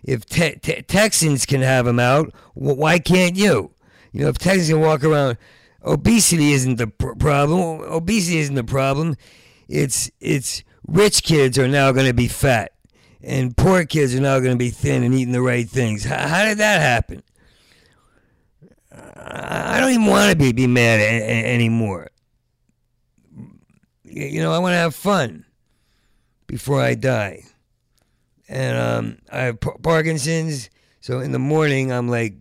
If 0.04 0.26
te- 0.26 0.56
te- 0.56 0.82
Texans 0.82 1.46
can 1.46 1.62
have 1.62 1.86
them 1.86 1.98
out, 1.98 2.34
why 2.52 2.98
can't 2.98 3.34
you? 3.34 3.70
You 4.12 4.24
know, 4.24 4.28
if 4.28 4.36
Texans 4.36 4.68
can 4.68 4.80
walk 4.80 5.04
around 5.04 5.38
obesity 5.82 6.52
isn't 6.52 6.76
the 6.76 6.88
pr- 6.88 7.14
problem. 7.14 7.80
Obesity 7.90 8.40
isn't 8.40 8.54
the 8.56 8.62
problem. 8.64 9.16
It's 9.68 10.10
it's 10.20 10.62
rich 10.86 11.22
kids 11.22 11.58
are 11.58 11.66
now 11.68 11.92
going 11.92 12.06
to 12.06 12.14
be 12.14 12.28
fat, 12.28 12.72
and 13.22 13.56
poor 13.56 13.86
kids 13.86 14.14
are 14.14 14.20
now 14.20 14.38
going 14.38 14.52
to 14.52 14.58
be 14.58 14.70
thin 14.70 15.02
and 15.02 15.14
eating 15.14 15.32
the 15.32 15.40
right 15.42 15.68
things. 15.68 16.04
How, 16.04 16.28
how 16.28 16.44
did 16.44 16.58
that 16.58 16.82
happen? 16.82 17.22
I 18.92 19.80
don't 19.80 19.92
even 19.92 20.06
want 20.06 20.30
to 20.30 20.36
be 20.36 20.52
be 20.52 20.66
mad 20.66 21.00
a- 21.00 21.22
a- 21.22 21.54
anymore. 21.54 22.10
You 24.10 24.42
know, 24.42 24.52
I 24.52 24.58
want 24.58 24.72
to 24.72 24.78
have 24.78 24.94
fun 24.94 25.44
before 26.46 26.80
I 26.80 26.94
die, 26.94 27.44
and 28.48 28.76
um, 28.76 29.18
I 29.30 29.42
have 29.42 29.60
Parkinson's. 29.60 30.70
So 31.00 31.20
in 31.20 31.32
the 31.32 31.38
morning, 31.38 31.92
I'm 31.92 32.08
like 32.08 32.34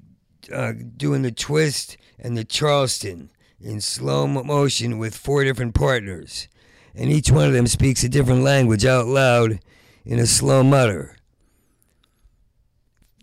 uh, 0.54 0.74
doing 0.96 1.22
the 1.22 1.32
twist 1.32 1.98
and 2.20 2.38
the 2.38 2.44
Charleston 2.44 3.30
in 3.60 3.82
slow 3.82 4.28
motion 4.28 4.98
with 4.98 5.16
four 5.16 5.44
different 5.44 5.76
partners. 5.76 6.48
And 6.96 7.12
each 7.12 7.30
one 7.30 7.48
of 7.48 7.54
them 7.54 7.68
speaks 7.68 8.04
a 8.04 8.10
different 8.10 8.44
language 8.44 8.86
out 8.86 9.06
loud 9.06 9.60
in 10.06 10.20
a 10.20 10.26
slow 10.26 10.64
mutter. 10.64 11.16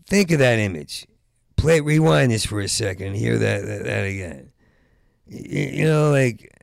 Think 0.06 0.30
of 0.30 0.38
that 0.38 0.58
image. 0.58 1.06
Play, 1.56 1.80
rewind 1.80 2.30
this 2.30 2.46
for 2.46 2.60
a 2.60 2.68
second 2.68 3.14
hear 3.14 3.38
that, 3.38 3.64
that, 3.64 3.84
that 3.84 4.04
again. 4.04 4.52
You, 5.26 5.62
you, 5.62 5.84
know, 5.84 6.10
like, 6.10 6.53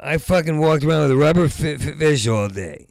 I 0.00 0.18
fucking 0.18 0.58
walked 0.58 0.84
around 0.84 1.02
with 1.02 1.12
a 1.12 1.16
rubber 1.16 1.48
fish 1.48 2.26
all 2.26 2.48
day. 2.48 2.86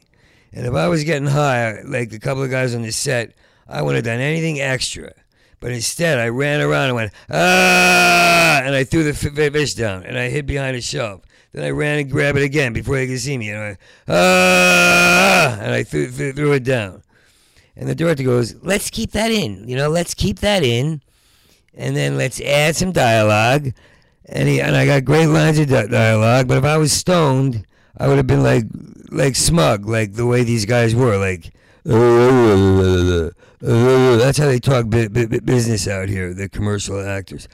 And 0.52 0.66
if 0.66 0.74
I 0.74 0.88
was 0.88 1.04
getting 1.04 1.28
high, 1.28 1.80
like 1.82 2.12
a 2.12 2.20
couple 2.20 2.42
of 2.42 2.50
guys 2.50 2.74
on 2.74 2.82
the 2.82 2.92
set, 2.92 3.34
I 3.68 3.82
wouldn't 3.82 4.04
have 4.04 4.14
done 4.14 4.20
anything 4.20 4.60
extra. 4.60 5.12
But 5.60 5.72
instead, 5.72 6.18
I 6.18 6.28
ran 6.28 6.60
around 6.60 6.86
and 6.86 6.94
went, 6.94 7.12
ah, 7.30 8.60
and 8.62 8.74
I 8.74 8.84
threw 8.84 9.02
the 9.02 9.14
fish 9.14 9.74
down 9.74 10.04
and 10.04 10.18
I 10.18 10.28
hid 10.28 10.46
behind 10.46 10.76
a 10.76 10.80
shelf. 10.80 11.22
Then 11.52 11.64
I 11.64 11.70
ran 11.70 12.00
and 12.00 12.10
grabbed 12.10 12.38
it 12.38 12.44
again 12.44 12.72
before 12.72 12.96
they 12.96 13.06
could 13.06 13.20
see 13.20 13.38
me. 13.38 13.50
And 13.50 13.58
I 13.60 13.76
ah, 14.08 15.58
and 15.60 15.72
I 15.72 15.84
threw, 15.84 16.10
threw 16.10 16.52
it 16.52 16.64
down. 16.64 17.02
And 17.76 17.88
the 17.88 17.94
director 17.94 18.22
goes, 18.22 18.54
let's 18.62 18.90
keep 18.90 19.12
that 19.12 19.30
in. 19.30 19.68
You 19.68 19.76
know, 19.76 19.88
let's 19.88 20.14
keep 20.14 20.40
that 20.40 20.62
in. 20.62 21.00
And 21.76 21.96
then 21.96 22.16
let's 22.16 22.40
add 22.40 22.76
some 22.76 22.92
dialogue. 22.92 23.72
And, 24.26 24.48
he, 24.48 24.60
and 24.60 24.74
I 24.74 24.86
got 24.86 25.04
great 25.04 25.26
lines 25.26 25.58
of 25.58 25.68
dialogue. 25.68 26.48
But 26.48 26.58
if 26.58 26.64
I 26.64 26.76
was 26.78 26.92
stoned, 26.92 27.66
I 27.96 28.08
would 28.08 28.16
have 28.16 28.26
been 28.26 28.42
like, 28.42 28.64
like 29.10 29.36
smug, 29.36 29.86
like 29.86 30.14
the 30.14 30.26
way 30.26 30.42
these 30.44 30.64
guys 30.64 30.94
were. 30.94 31.16
Like, 31.16 31.52
that's 33.60 34.38
how 34.38 34.46
they 34.46 34.58
talk 34.58 34.88
business 34.88 35.86
out 35.86 36.08
here, 36.08 36.32
the 36.34 36.48
commercial 36.48 37.00
actors. 37.06 37.48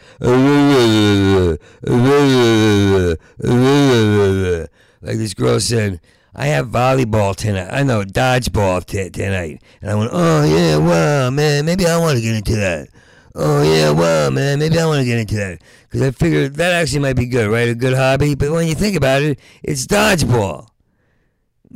Like 5.02 5.16
this 5.16 5.34
girl 5.34 5.58
said, 5.60 6.00
I 6.34 6.46
have 6.46 6.68
volleyball 6.68 7.34
tonight. 7.34 7.70
I 7.72 7.82
know, 7.82 8.04
dodgeball 8.04 8.86
t- 8.86 9.10
tonight. 9.10 9.62
And 9.82 9.90
I 9.90 9.94
went, 9.96 10.10
oh, 10.12 10.44
yeah, 10.44 10.76
wow, 10.76 11.30
man, 11.30 11.64
maybe 11.64 11.86
I 11.86 11.98
want 11.98 12.16
to 12.18 12.22
get 12.22 12.36
into 12.36 12.54
that. 12.56 12.88
Oh, 13.34 13.62
yeah, 13.62 13.90
wow, 13.90 14.30
man, 14.30 14.58
maybe 14.58 14.78
I 14.78 14.86
want 14.86 15.00
to 15.00 15.04
get 15.04 15.18
into 15.18 15.36
that. 15.36 15.62
Because 15.84 16.02
I 16.02 16.10
figured 16.10 16.54
that 16.54 16.72
actually 16.72 17.00
might 17.00 17.16
be 17.16 17.26
good, 17.26 17.48
right? 17.48 17.68
A 17.68 17.74
good 17.74 17.94
hobby. 17.94 18.34
But 18.34 18.50
when 18.50 18.66
you 18.66 18.74
think 18.74 18.96
about 18.96 19.22
it, 19.22 19.38
it's 19.62 19.86
dodgeball. 19.86 20.68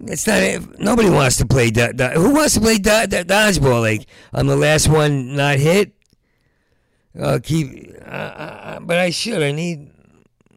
It's 0.06 0.26
not. 0.26 0.80
Nobody 0.80 1.08
wants 1.08 1.36
to 1.36 1.46
play. 1.46 1.70
Do, 1.70 1.92
do, 1.92 2.08
who 2.08 2.34
wants 2.34 2.54
to 2.54 2.60
play 2.60 2.78
do, 2.78 2.90
dodgeball? 2.90 3.80
Like 3.80 4.06
I'm 4.32 4.48
the 4.48 4.56
last 4.56 4.88
one 4.88 5.36
not 5.36 5.58
hit. 5.58 5.92
I'll 7.20 7.38
keep. 7.38 7.94
Uh, 8.04 8.08
uh, 8.08 8.80
but 8.80 8.98
I 8.98 9.10
should. 9.10 9.40
I 9.40 9.52
need. 9.52 9.92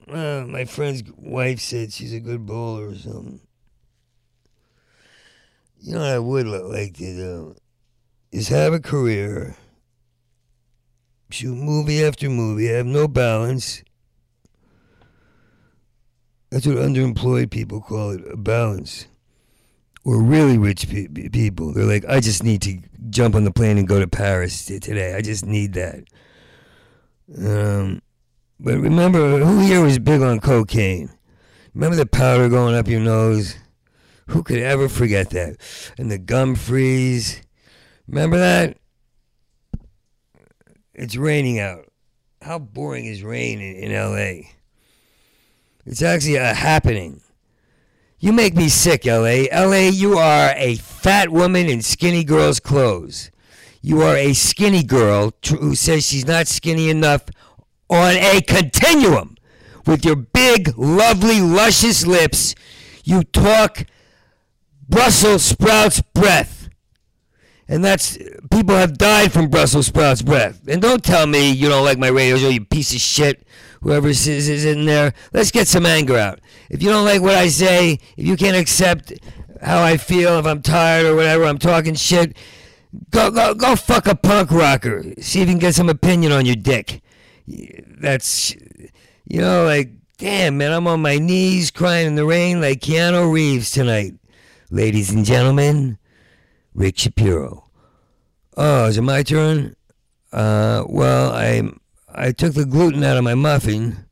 Uh, 0.10 0.46
my 0.48 0.66
friend's 0.66 1.04
wife 1.18 1.60
said 1.60 1.94
she's 1.94 2.14
a 2.14 2.20
good 2.20 2.46
bowler 2.46 2.90
or 2.90 2.96
something. 2.96 3.42
You 5.80 5.94
know 5.94 6.00
what 6.00 6.10
I 6.10 6.20
would 6.20 6.48
like 6.48 6.94
to 6.96 7.16
do 7.16 7.56
is 8.32 8.48
have 8.48 8.74
a 8.74 8.80
career, 8.80 9.56
shoot 11.30 11.56
movie 11.56 12.04
after 12.04 12.30
movie, 12.30 12.70
I 12.70 12.78
have 12.78 12.86
no 12.86 13.08
balance. 13.08 13.84
That's 16.50 16.66
what 16.66 16.78
underemployed 16.78 17.52
people 17.52 17.82
call 17.82 18.12
it, 18.12 18.22
a 18.32 18.38
balance 18.38 19.08
or 20.08 20.22
really 20.22 20.58
rich 20.58 20.88
pe- 20.90 21.08
people. 21.08 21.74
They're 21.74 21.84
like, 21.84 22.06
I 22.06 22.22
just 22.22 22.42
need 22.42 22.62
to 22.62 22.80
jump 23.10 23.36
on 23.36 23.44
the 23.44 23.52
plane 23.52 23.78
and 23.78 23.86
go 23.86 24.00
to 24.00 24.08
Paris 24.08 24.66
t- 24.66 24.80
today. 24.80 25.14
I 25.16 25.22
just 25.22 25.46
need 25.46 25.74
that. 25.74 26.06
Um, 27.38 28.02
but 28.58 28.78
remember, 28.78 29.40
who 29.40 29.60
here 29.60 29.84
was 29.84 30.00
big 30.00 30.22
on 30.22 30.40
cocaine? 30.40 31.10
Remember 31.74 31.98
the 31.98 32.06
powder 32.06 32.48
going 32.48 32.74
up 32.74 32.88
your 32.88 33.02
nose? 33.02 33.58
Who 34.28 34.44
could 34.44 34.60
ever 34.60 34.88
forget 34.88 35.32
that? 35.32 35.58
And 35.98 36.10
the 36.10 36.18
gum 36.18 36.56
freeze. 36.56 37.42
Remember 38.08 38.38
that? 38.38 38.78
It's 40.98 41.16
raining 41.16 41.60
out. 41.60 41.86
How 42.42 42.58
boring 42.58 43.06
is 43.06 43.22
rain 43.22 43.62
in, 43.62 43.76
in 43.76 43.92
LA? 43.94 44.50
It's 45.86 46.02
actually 46.02 46.38
a 46.38 46.56
happening. 46.56 47.22
You 48.20 48.34
make 48.34 48.56
me 48.56 48.68
sick, 48.68 49.06
LA. 49.06 49.46
LA, 49.54 49.90
you 49.90 50.18
are 50.18 50.54
a 50.56 50.76
fat 50.78 51.30
woman 51.30 51.68
in 51.68 51.84
skinny 51.84 52.24
girl's 52.24 52.60
clothes. 52.60 53.30
You 53.80 54.02
are 54.02 54.18
a 54.18 54.34
skinny 54.34 54.84
girl 54.84 55.34
who 55.48 55.76
says 55.76 56.04
she's 56.04 56.26
not 56.26 56.48
skinny 56.48 56.90
enough 56.90 57.26
on 57.92 58.16
a 58.16 58.42
continuum. 58.42 59.38
With 59.86 60.04
your 60.04 60.16
big, 60.16 60.76
lovely, 60.78 61.42
luscious 61.42 62.08
lips, 62.08 62.56
you 63.04 63.24
talk 63.24 63.86
Brussels 64.90 65.44
sprouts 65.44 66.02
breath. 66.02 66.57
And 67.70 67.84
that's 67.84 68.18
people 68.50 68.76
have 68.76 68.98
died 68.98 69.34
from 69.34 69.50
Brussels 69.50 69.88
sprouts 69.88 70.22
breath. 70.22 70.62
And 70.68 70.82
don't 70.82 71.04
tell 71.04 71.28
me 71.28 71.52
you 71.52 71.68
don't 71.68 71.84
like 71.84 71.98
my 71.98 72.08
radio 72.08 72.38
show, 72.38 72.50
you 72.50 72.64
piece 72.64 72.94
of 72.94 73.02
shit. 73.02 73.46
Whoever 73.82 74.08
is, 74.08 74.28
is 74.28 74.66
in 74.66 74.86
there, 74.86 75.14
let's 75.34 75.52
get 75.52 75.68
some 75.68 75.86
anger 75.86 76.18
out. 76.18 76.40
If 76.70 76.82
you 76.82 76.90
don't 76.90 77.06
like 77.06 77.22
what 77.22 77.36
I 77.36 77.48
say, 77.48 78.00
if 78.16 78.26
you 78.26 78.36
can't 78.36 78.58
accept 78.58 79.14
how 79.62 79.84
I 79.84 79.98
feel, 79.98 80.40
if 80.40 80.46
I'm 80.46 80.62
tired 80.62 81.06
or 81.06 81.16
whatever, 81.16 81.44
I'm 81.44 81.60
talking 81.60 81.96
shit. 81.96 82.36
Go 83.12 83.30
go 83.30 83.54
go 83.54 83.76
fuck 83.76 84.08
a 84.08 84.16
punk 84.16 84.52
rocker. 84.52 85.04
See 85.20 85.42
if 85.42 85.48
you 85.48 85.54
can 85.54 85.60
get 85.60 85.76
some 85.76 85.90
opinion 85.90 86.32
on 86.32 86.46
your 86.46 86.56
dick. 86.56 87.02
That's 87.48 88.56
you 89.26 89.42
know 89.42 89.66
like 89.66 89.92
damn 90.18 90.58
man, 90.58 90.72
I'm 90.72 90.88
on 90.88 91.02
my 91.02 91.18
knees 91.18 91.70
crying 91.70 92.08
in 92.08 92.16
the 92.16 92.26
rain 92.26 92.62
like 92.62 92.80
Keanu 92.80 93.32
Reeves 93.32 93.72
tonight. 93.72 94.14
Ladies 94.72 95.12
and 95.12 95.26
gentlemen, 95.26 95.98
Rick 96.78 97.00
Shapiro. 97.00 97.66
Oh, 98.56 98.86
is 98.86 98.98
it 98.98 99.02
my 99.02 99.24
turn? 99.24 99.76
Uh, 100.32 100.84
well, 100.88 101.32
I 101.32 101.64
I 102.14 102.32
took 102.32 102.54
the 102.54 102.66
gluten 102.66 103.04
out 103.04 103.18
of 103.18 103.24
my 103.24 103.34
muffin 103.34 104.06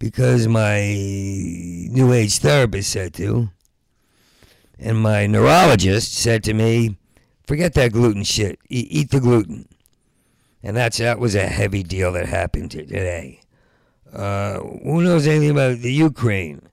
because 0.00 0.48
my 0.48 0.80
new 0.82 2.12
age 2.12 2.38
therapist 2.38 2.90
said 2.90 3.14
to. 3.14 3.48
And 4.76 4.98
my 4.98 5.28
neurologist 5.28 6.12
said 6.14 6.42
to 6.44 6.52
me, 6.52 6.96
forget 7.46 7.74
that 7.74 7.92
gluten 7.92 8.24
shit. 8.24 8.58
E- 8.68 8.88
eat 8.90 9.10
the 9.10 9.20
gluten. 9.20 9.68
And 10.64 10.76
that's 10.76 10.98
that 10.98 11.20
was 11.20 11.36
a 11.36 11.46
heavy 11.46 11.84
deal 11.84 12.10
that 12.12 12.26
happened 12.26 12.72
today. 12.72 13.40
Uh, 14.12 14.58
who 14.58 15.02
knows 15.02 15.28
anything 15.28 15.50
about 15.50 15.78
the 15.78 15.92
Ukraine? 15.92 16.68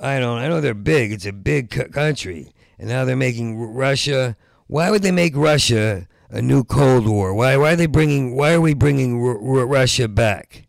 I 0.00 0.18
don't. 0.18 0.38
I 0.38 0.48
know 0.48 0.60
they're 0.60 0.74
big. 0.74 1.12
It's 1.12 1.26
a 1.26 1.32
big 1.32 1.72
c- 1.72 1.84
country, 1.84 2.52
and 2.82 2.90
now 2.90 3.04
they're 3.04 3.14
making 3.14 3.56
Russia. 3.60 4.36
Why 4.66 4.90
would 4.90 5.02
they 5.02 5.12
make 5.12 5.36
Russia 5.36 6.08
a 6.30 6.42
new 6.42 6.64
Cold 6.64 7.06
War? 7.06 7.32
Why? 7.32 7.56
Why 7.56 7.74
are 7.74 7.76
they 7.76 7.86
bringing? 7.86 8.34
Why 8.34 8.54
are 8.54 8.60
we 8.60 8.74
bringing 8.74 9.22
R- 9.22 9.38
R- 9.38 9.66
Russia 9.66 10.08
back? 10.08 10.66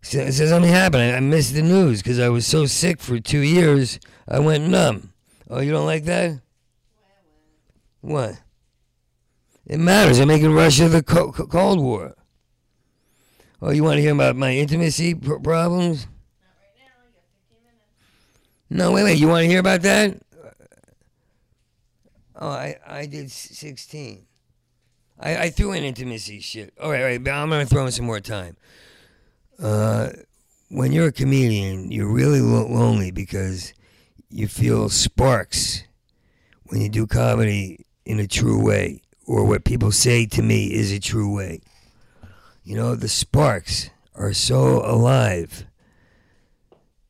So, 0.00 0.30
so 0.30 0.46
something 0.46 0.72
happened. 0.72 1.02
I, 1.02 1.16
I 1.16 1.20
missed 1.20 1.52
the 1.52 1.60
news 1.60 2.02
because 2.02 2.18
I 2.18 2.30
was 2.30 2.46
so 2.46 2.64
sick 2.64 3.00
for 3.00 3.20
two 3.20 3.40
years. 3.40 4.00
I 4.26 4.38
went 4.38 4.66
numb. 4.66 5.12
Oh, 5.50 5.60
you 5.60 5.72
don't 5.72 5.84
like 5.84 6.04
that? 6.04 6.40
What? 8.00 8.40
It 9.66 9.78
matters. 9.78 10.16
They're 10.16 10.26
making 10.26 10.54
Russia 10.54 10.88
the 10.88 11.02
co- 11.02 11.32
co- 11.32 11.46
Cold 11.46 11.80
War. 11.80 12.14
Oh, 13.60 13.72
you 13.72 13.84
want 13.84 13.96
to 13.96 14.00
hear 14.00 14.14
about 14.14 14.36
my 14.36 14.54
intimacy 14.54 15.14
pr- 15.14 15.34
problems? 15.34 16.06
No, 18.70 18.92
wait, 18.92 19.04
wait. 19.04 19.18
You 19.18 19.28
want 19.28 19.42
to 19.42 19.48
hear 19.48 19.60
about 19.60 19.82
that? 19.82 20.18
Oh, 22.36 22.48
I, 22.48 22.76
I 22.86 23.06
did 23.06 23.30
16. 23.30 24.26
I, 25.20 25.36
I 25.36 25.50
threw 25.50 25.72
in 25.72 25.84
intimacy 25.84 26.40
shit. 26.40 26.74
All 26.80 26.90
right, 26.90 27.00
all 27.00 27.06
right. 27.06 27.28
I'm 27.28 27.48
going 27.48 27.64
to 27.64 27.66
throw 27.66 27.86
in 27.86 27.92
some 27.92 28.06
more 28.06 28.20
time. 28.20 28.56
Uh, 29.62 30.10
when 30.68 30.92
you're 30.92 31.08
a 31.08 31.12
comedian, 31.12 31.92
you're 31.92 32.12
really 32.12 32.40
lo- 32.40 32.66
lonely 32.66 33.12
because 33.12 33.72
you 34.28 34.48
feel 34.48 34.88
sparks 34.88 35.84
when 36.64 36.80
you 36.80 36.88
do 36.88 37.06
comedy 37.06 37.86
in 38.04 38.18
a 38.18 38.26
true 38.26 38.60
way, 38.62 39.00
or 39.26 39.44
what 39.44 39.64
people 39.64 39.92
say 39.92 40.26
to 40.26 40.42
me 40.42 40.72
is 40.72 40.90
a 40.90 40.98
true 40.98 41.32
way. 41.32 41.60
You 42.64 42.76
know, 42.76 42.96
the 42.96 43.08
sparks 43.08 43.90
are 44.14 44.32
so 44.32 44.84
alive 44.84 45.64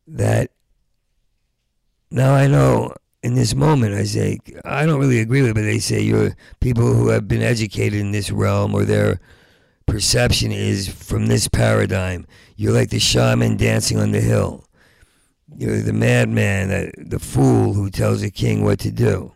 that 0.07 0.51
now 2.11 2.35
I 2.35 2.47
know 2.47 2.95
in 3.25 3.35
this 3.35 3.55
moment 3.55 3.95
I 3.95 4.05
say 4.05 4.39
I 4.65 4.85
don't 4.85 5.01
really 5.01 5.21
agree 5.21 5.41
with 5.41 5.53
it, 5.53 5.55
but 5.55 5.63
they 5.63 5.79
say 5.79 6.01
you're 6.01 6.37
people 6.61 6.93
who 6.93 7.09
have 7.09 7.27
been 7.27 7.43
educated 7.43 7.99
in 7.99 8.13
this 8.13 8.31
realm 8.31 8.75
or 8.75 8.85
their 8.85 9.19
perception 9.87 10.53
is 10.53 10.89
from 10.89 11.27
this 11.27 11.49
paradigm. 11.49 12.27
You're 12.57 12.75
like 12.75 12.91
the 12.91 12.99
shaman 12.99 13.57
dancing 13.57 13.99
on 13.99 14.13
the 14.13 14.21
hill. 14.21 14.67
You're 15.57 15.81
the 15.81 15.93
madman, 15.93 16.69
the, 16.69 16.93
the 16.99 17.19
fool 17.19 17.73
who 17.73 17.91
tells 17.91 18.21
the 18.21 18.31
king 18.31 18.63
what 18.63 18.79
to 18.81 18.91
do. 18.91 19.33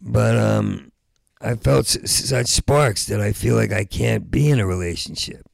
But 0.00 0.36
um, 0.36 0.92
I 1.40 1.54
felt 1.54 1.86
such 1.86 2.48
sparks 2.48 3.06
that 3.06 3.20
I 3.20 3.32
feel 3.32 3.56
like 3.56 3.72
I 3.72 3.84
can't 3.84 4.30
be 4.30 4.50
in 4.50 4.60
a 4.60 4.66
relationship. 4.66 5.46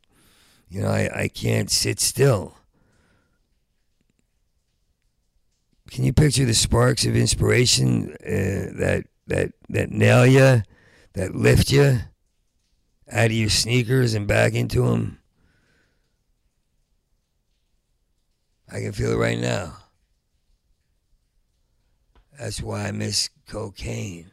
You 0.68 0.83
know, 0.83 0.88
I, 0.88 1.22
I 1.22 1.28
can't 1.28 1.70
sit 1.70 2.00
still. 2.00 2.56
Can 5.92 6.05
you 6.05 6.14
picture 6.14 6.46
the 6.46 6.55
sparks 6.55 7.05
of 7.05 7.14
inspiration 7.14 8.16
uh, 8.24 8.72
that 8.81 9.05
that 9.26 9.52
that 9.68 9.90
nail 9.90 10.26
you, 10.26 10.62
that 11.12 11.35
lift 11.35 11.70
you 11.70 11.98
out 13.11 13.26
of 13.26 13.33
your 13.33 13.50
sneakers 13.50 14.14
and 14.14 14.26
back 14.26 14.55
into 14.55 14.87
them? 14.87 15.18
I 18.72 18.81
can 18.81 18.92
feel 18.92 19.12
it 19.12 19.16
right 19.16 19.38
now. 19.38 19.76
That's 22.38 22.62
why 22.62 22.87
I 22.87 22.92
miss 22.92 23.28
cocaine. 23.46 24.31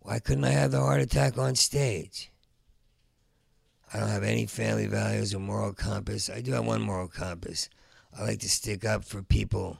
Why 0.00 0.18
couldn't 0.18 0.42
I 0.42 0.50
have 0.50 0.72
the 0.72 0.80
heart 0.80 1.00
attack 1.00 1.38
on 1.38 1.54
stage? 1.54 2.32
I 3.94 4.00
don't 4.00 4.08
have 4.08 4.24
any 4.24 4.46
family 4.46 4.88
values 4.88 5.34
or 5.34 5.38
moral 5.38 5.72
compass. 5.72 6.28
I 6.28 6.40
do 6.40 6.50
have 6.50 6.66
one 6.66 6.82
moral 6.82 7.06
compass. 7.06 7.68
I 8.18 8.24
like 8.24 8.40
to 8.40 8.50
stick 8.50 8.84
up 8.84 9.04
for 9.04 9.22
people 9.22 9.78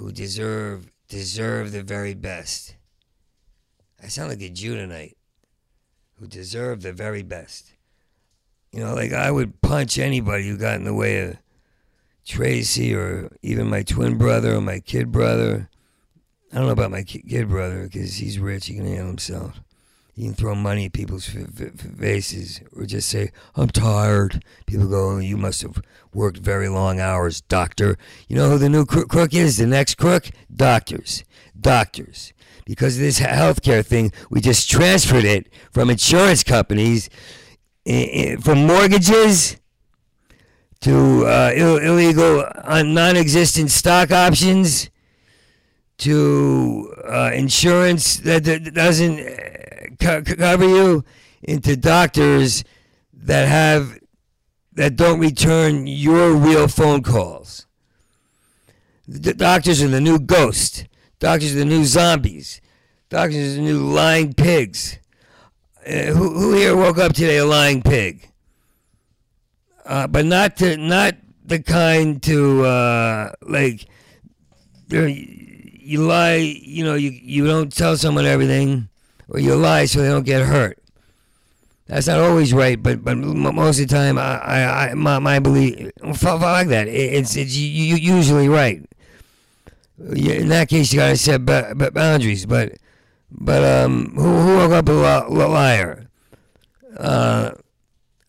who 0.00 0.10
deserve 0.10 0.90
deserve 1.08 1.72
the 1.72 1.82
very 1.82 2.14
best. 2.14 2.74
I 4.02 4.08
sound 4.08 4.30
like 4.30 4.40
a 4.40 4.48
Jew 4.48 4.74
tonight. 4.74 5.18
Who 6.18 6.26
deserve 6.26 6.80
the 6.80 6.94
very 6.94 7.22
best. 7.22 7.74
You 8.72 8.80
know, 8.80 8.94
like 8.94 9.12
I 9.12 9.30
would 9.30 9.60
punch 9.60 9.98
anybody 9.98 10.48
who 10.48 10.56
got 10.56 10.76
in 10.76 10.84
the 10.84 10.94
way 10.94 11.20
of 11.20 11.36
Tracy 12.24 12.94
or 12.94 13.30
even 13.42 13.68
my 13.68 13.82
twin 13.82 14.16
brother 14.16 14.54
or 14.54 14.62
my 14.62 14.80
kid 14.80 15.12
brother. 15.12 15.68
I 16.50 16.56
don't 16.56 16.66
know 16.66 16.72
about 16.72 16.90
my 16.90 17.02
kid 17.02 17.50
brother 17.50 17.82
because 17.82 18.14
he's 18.14 18.38
rich. 18.38 18.68
He 18.68 18.76
can 18.76 18.86
handle 18.86 19.08
himself. 19.08 19.60
He 20.20 20.26
can 20.26 20.34
throw 20.34 20.54
money 20.54 20.84
at 20.84 20.92
people's 20.92 21.26
faces 21.98 22.60
or 22.76 22.84
just 22.84 23.08
say, 23.08 23.32
I'm 23.56 23.70
tired. 23.70 24.44
People 24.66 24.86
go, 24.86 25.12
oh, 25.12 25.18
You 25.18 25.38
must 25.38 25.62
have 25.62 25.80
worked 26.12 26.36
very 26.36 26.68
long 26.68 27.00
hours, 27.00 27.40
doctor. 27.40 27.96
You 28.28 28.36
know 28.36 28.50
who 28.50 28.58
the 28.58 28.68
new 28.68 28.84
cro- 28.84 29.06
crook 29.06 29.32
is? 29.32 29.56
The 29.56 29.66
next 29.66 29.94
crook? 29.94 30.28
Doctors. 30.54 31.24
Doctors. 31.58 32.34
Because 32.66 32.96
of 32.96 33.00
this 33.00 33.18
healthcare 33.18 33.82
thing, 33.82 34.12
we 34.28 34.42
just 34.42 34.70
transferred 34.70 35.24
it 35.24 35.50
from 35.72 35.88
insurance 35.88 36.44
companies, 36.44 37.08
from 38.42 38.66
mortgages 38.66 39.56
to 40.82 41.24
uh, 41.24 41.52
Ill- 41.54 41.78
illegal, 41.78 42.44
uh, 42.62 42.82
non 42.82 43.16
existent 43.16 43.70
stock 43.70 44.10
options 44.10 44.90
to 45.96 46.94
uh, 47.08 47.30
insurance 47.32 48.18
that, 48.18 48.44
that 48.44 48.74
doesn't 48.74 49.48
cover 50.00 50.68
you 50.68 51.04
into 51.42 51.76
doctors 51.76 52.64
that 53.12 53.48
have 53.48 53.98
that 54.72 54.96
don't 54.96 55.20
return 55.20 55.86
your 55.86 56.32
real 56.34 56.68
phone 56.68 57.02
calls. 57.02 57.66
The 59.06 59.34
doctors 59.34 59.82
are 59.82 59.88
the 59.88 60.00
new 60.00 60.18
ghost. 60.18 60.86
Doctors 61.18 61.54
are 61.54 61.58
the 61.58 61.64
new 61.64 61.84
zombies. 61.84 62.60
Doctors 63.08 63.54
are 63.54 63.56
the 63.56 63.62
new 63.62 63.78
lying 63.78 64.32
pigs. 64.34 64.98
Uh, 65.84 66.12
who, 66.12 66.38
who 66.38 66.54
here 66.54 66.76
woke 66.76 66.98
up 66.98 67.12
today 67.12 67.38
a 67.38 67.44
lying 67.44 67.82
pig? 67.82 68.28
Uh, 69.84 70.06
but 70.06 70.24
not 70.24 70.56
to 70.58 70.76
not 70.76 71.16
the 71.44 71.58
kind 71.60 72.22
to 72.22 72.64
uh, 72.64 73.32
like 73.42 73.86
you 74.90 76.00
lie 76.02 76.36
you 76.36 76.84
know 76.84 76.94
you 76.94 77.10
you 77.10 77.46
don't 77.46 77.74
tell 77.74 77.96
someone 77.96 78.26
everything 78.26 78.89
or 79.30 79.38
you 79.38 79.54
lie 79.54 79.86
so 79.86 80.02
they 80.02 80.08
don't 80.08 80.26
get 80.26 80.44
hurt. 80.44 80.78
That's 81.86 82.06
not 82.06 82.18
always 82.20 82.52
right 82.54 82.80
but 82.80 83.02
but 83.02 83.16
most 83.16 83.80
of 83.80 83.88
the 83.88 83.94
time 83.94 84.16
i 84.16 84.38
i, 84.38 84.90
I 84.90 84.94
my, 84.94 85.18
my 85.18 85.38
belief 85.40 85.90
like 86.02 86.68
that. 86.68 86.86
It, 86.86 87.14
it's 87.14 87.36
it's 87.36 87.56
you, 87.56 87.96
usually 87.96 88.48
right. 88.48 88.84
In 89.98 90.48
that 90.48 90.68
case 90.68 90.92
you 90.92 90.98
gotta 91.00 91.16
set 91.16 91.44
boundaries 91.44 92.46
but 92.46 92.74
but 93.30 93.64
um 93.64 94.12
who 94.14 94.40
who 94.40 94.56
woke 94.58 94.72
up 94.72 94.88
a 94.88 94.92
li- 94.92 95.44
liar? 95.44 96.08
Uh 96.96 97.52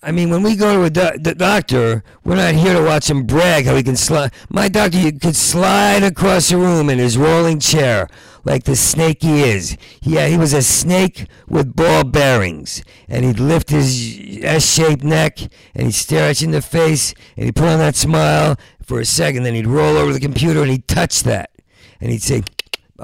I 0.04 0.12
mean, 0.12 0.32
when 0.32 0.42
we 0.42 0.56
go 0.56 0.74
to 0.74 0.84
a 0.86 0.90
do- 0.90 1.20
the 1.20 1.36
doctor, 1.36 2.04
we're 2.24 2.36
not 2.36 2.56
here 2.56 2.74
to 2.74 2.82
watch 2.84 3.08
him 3.08 3.28
brag 3.28 3.66
how 3.66 3.76
he 3.76 3.84
can 3.84 3.96
slide. 3.96 4.34
My 4.50 4.68
doctor 4.68 5.12
could 5.12 5.36
slide 5.36 6.02
across 6.02 6.50
the 6.50 6.58
room 6.58 6.90
in 6.90 6.98
his 6.98 7.20
rolling 7.20 7.60
chair 7.60 8.10
like 8.43 8.63
the 8.63 8.75
snake 8.75 9.21
he 9.21 9.43
is. 9.43 9.77
Yeah, 10.01 10.27
he 10.27 10.38
was 10.38 10.54
a 10.54 10.62
snake 10.62 11.27
with 11.47 11.75
ball 11.75 12.04
bearings, 12.04 12.84
and 13.08 13.25
he'd 13.25 13.39
lift 13.39 13.69
his 13.69 14.39
S-shaped 14.41 15.04
neck 15.04 15.39
and 15.75 15.88
he'd 15.88 15.93
stare 15.93 16.30
at 16.30 16.41
you 16.41 16.45
in 16.45 16.51
the 16.51 16.62
face 16.62 17.13
and 17.36 17.45
he'd 17.45 17.56
put 17.56 17.67
on 17.67 17.80
that 17.80 17.95
smile 17.95 18.58
for 18.82 18.99
a 18.99 19.06
second. 19.06 19.43
Then 19.43 19.56
he'd 19.56 19.67
roll 19.67 19.97
over 19.97 20.13
the 20.13 20.19
computer 20.19 20.62
and 20.62 20.71
he'd 20.71 20.88
touch 20.88 21.23
that, 21.23 21.51
and 21.99 22.12
he'd 22.12 22.23
say, 22.23 22.43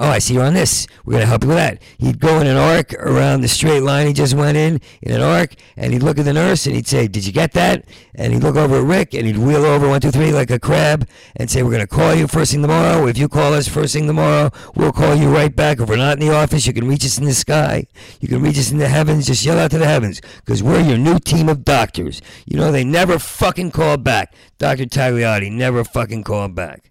Oh, 0.00 0.10
I 0.10 0.20
see 0.20 0.34
you're 0.34 0.44
on 0.44 0.54
this. 0.54 0.86
We're 1.04 1.14
going 1.14 1.22
to 1.22 1.26
help 1.26 1.42
you 1.42 1.48
with 1.48 1.56
that. 1.56 1.82
He'd 1.98 2.20
go 2.20 2.38
in 2.38 2.46
an 2.46 2.56
arc 2.56 2.94
around 2.94 3.40
the 3.40 3.48
straight 3.48 3.80
line 3.80 4.06
he 4.06 4.12
just 4.12 4.32
went 4.32 4.56
in, 4.56 4.80
in 5.02 5.12
an 5.12 5.22
arc, 5.22 5.56
and 5.76 5.92
he'd 5.92 6.04
look 6.04 6.20
at 6.20 6.24
the 6.24 6.32
nurse 6.32 6.66
and 6.66 6.76
he'd 6.76 6.86
say, 6.86 7.08
Did 7.08 7.26
you 7.26 7.32
get 7.32 7.52
that? 7.54 7.84
And 8.14 8.32
he'd 8.32 8.44
look 8.44 8.54
over 8.54 8.76
at 8.76 8.84
Rick 8.84 9.14
and 9.14 9.26
he'd 9.26 9.38
wheel 9.38 9.64
over 9.64 9.88
one, 9.88 10.00
two, 10.00 10.12
three 10.12 10.30
like 10.30 10.52
a 10.52 10.60
crab 10.60 11.08
and 11.34 11.50
say, 11.50 11.64
We're 11.64 11.72
going 11.72 11.80
to 11.80 11.88
call 11.88 12.14
you 12.14 12.28
first 12.28 12.52
thing 12.52 12.62
tomorrow. 12.62 13.08
If 13.08 13.18
you 13.18 13.28
call 13.28 13.52
us 13.54 13.66
first 13.66 13.92
thing 13.92 14.06
tomorrow, 14.06 14.52
we'll 14.76 14.92
call 14.92 15.16
you 15.16 15.34
right 15.34 15.54
back. 15.54 15.80
If 15.80 15.88
we're 15.88 15.96
not 15.96 16.20
in 16.20 16.24
the 16.24 16.32
office, 16.32 16.68
you 16.68 16.72
can 16.72 16.86
reach 16.86 17.04
us 17.04 17.18
in 17.18 17.24
the 17.24 17.34
sky. 17.34 17.84
You 18.20 18.28
can 18.28 18.40
reach 18.40 18.58
us 18.58 18.70
in 18.70 18.78
the 18.78 18.88
heavens. 18.88 19.26
Just 19.26 19.44
yell 19.44 19.58
out 19.58 19.72
to 19.72 19.78
the 19.78 19.86
heavens 19.86 20.20
because 20.44 20.62
we're 20.62 20.80
your 20.80 20.98
new 20.98 21.18
team 21.18 21.48
of 21.48 21.64
doctors. 21.64 22.22
You 22.46 22.56
know, 22.56 22.70
they 22.70 22.84
never 22.84 23.18
fucking 23.18 23.72
called 23.72 24.04
back. 24.04 24.32
Dr. 24.58 24.84
Tagliotti 24.84 25.50
never 25.50 25.82
fucking 25.82 26.22
called 26.22 26.54
back. 26.54 26.88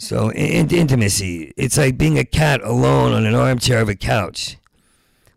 So 0.00 0.30
in- 0.30 0.70
intimacy, 0.70 1.52
it's 1.58 1.76
like 1.76 1.98
being 1.98 2.18
a 2.18 2.24
cat 2.24 2.62
alone 2.62 3.12
on 3.12 3.26
an 3.26 3.34
armchair 3.34 3.80
of 3.82 3.88
a 3.90 3.94
couch 3.94 4.56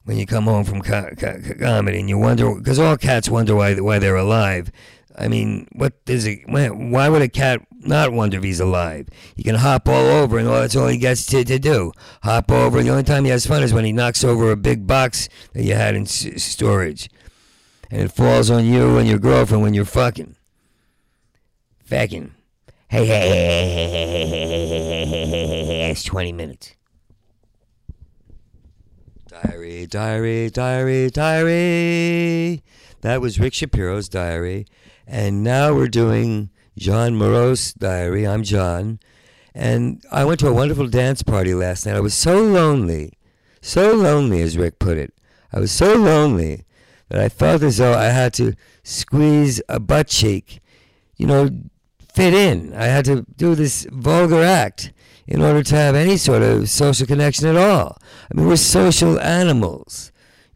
when 0.06 0.18
you 0.18 0.26
come 0.26 0.46
home 0.46 0.64
from 0.64 0.82
co- 0.82 1.10
co- 1.18 1.42
comedy 1.60 2.00
and 2.00 2.08
you 2.08 2.18
wonder 2.18 2.56
because 2.56 2.80
all 2.80 2.96
cats 2.96 3.28
wonder 3.30 3.56
why 3.56 3.76
why 3.76 4.00
they're 4.00 4.16
alive. 4.16 4.72
I 5.18 5.28
mean, 5.28 5.68
what 5.74 5.94
is 6.08 6.26
it? 6.26 6.40
Why 6.48 7.10
would 7.10 7.22
a 7.22 7.28
cat 7.28 7.60
not 7.82 8.14
wonder 8.14 8.38
if 8.38 8.44
he's 8.46 8.62
alive? 8.62 9.10
He 9.36 9.44
can 9.44 9.56
hop 9.56 9.88
all 9.90 10.06
over, 10.08 10.40
and 10.40 10.48
all 10.48 10.62
that's 10.62 10.78
all 10.78 10.88
he 10.88 10.98
gets 10.98 11.26
to, 11.28 11.44
to 11.44 11.60
do. 11.60 11.92
Hop 12.24 12.50
over. 12.50 12.82
The 12.82 12.90
only 12.90 13.04
time 13.04 13.26
he 13.26 13.32
has 13.32 13.46
fun 13.46 13.64
is 13.64 13.74
when 13.74 13.84
he 13.86 13.92
knocks 13.92 14.24
over 14.24 14.50
a 14.50 14.56
big 14.58 14.88
box 14.88 15.28
that 15.52 15.64
you 15.64 15.76
had 15.76 15.94
in 15.94 16.04
s- 16.04 16.42
storage, 16.42 17.10
and 17.92 18.02
it 18.02 18.14
falls 18.14 18.50
on 18.50 18.64
you 18.66 18.98
and 18.98 19.10
your 19.10 19.20
girlfriend 19.20 19.62
when 19.62 19.74
you're 19.74 19.84
fucking. 19.86 20.36
Fucking. 21.84 22.32
Hey, 22.94 23.08
hey, 23.08 23.28
hey, 23.28 23.28
hey, 23.28 23.88
hey, 23.90 24.28
hey, 24.28 24.28
hey, 24.28 25.06
hey, 25.06 25.06
hey, 25.08 25.66
hey, 25.66 25.90
it's 25.90 26.04
20 26.04 26.32
minutes. 26.32 26.76
Diary, 29.28 29.88
diary, 29.88 30.52
diary, 30.52 31.10
diary. 31.10 32.62
That 33.02 33.20
was 33.20 33.40
Rick 33.40 33.54
Shapiro's 33.54 34.08
diary. 34.10 34.68
And 35.08 35.44
now 35.44 35.74
we're 35.74 35.88
doing 35.88 36.52
John 36.78 37.16
Moreau's 37.16 37.74
diary. 37.74 38.28
I'm 38.28 38.44
John. 38.44 39.00
And 39.56 40.04
I 40.12 40.24
went 40.24 40.40
to 40.42 40.48
a 40.48 40.54
wonderful 40.54 40.88
dance 40.88 41.24
party 41.24 41.56
last 41.56 41.88
night. 41.88 41.96
I 41.96 42.00
was 42.00 42.14
so 42.14 42.44
lonely. 42.44 43.14
So 43.60 43.96
lonely, 43.96 44.44
as 44.44 44.56
Rick 44.56 44.78
put 44.78 45.00
it. 45.00 45.16
I 45.52 45.60
was 45.60 45.72
so 45.72 45.96
lonely 45.96 46.66
that 47.10 47.20
I 47.20 47.30
felt 47.30 47.64
as 47.64 47.78
though 47.78 47.96
I 47.96 48.10
had 48.10 48.36
to 48.36 48.54
squeeze 48.84 49.64
a 49.68 49.80
butt 49.80 50.10
cheek, 50.10 50.62
you 51.18 51.26
know, 51.26 51.50
fit 52.14 52.34
in. 52.34 52.74
I 52.74 52.86
had 52.86 53.06
to 53.06 53.26
do 53.38 53.56
this 53.56 53.88
vulgar 53.92 54.44
act 54.44 54.92
in 55.28 55.42
order 55.42 55.64
to 55.64 55.76
have 55.76 55.96
any 55.96 56.18
sort 56.18 56.42
of 56.42 56.70
social 56.70 57.08
connection 57.08 57.48
at 57.48 57.56
all. 57.56 57.98
I 58.32 58.38
mean, 58.38 58.48
we're 58.48 58.56
social 58.58 59.20
animals. 59.20 60.12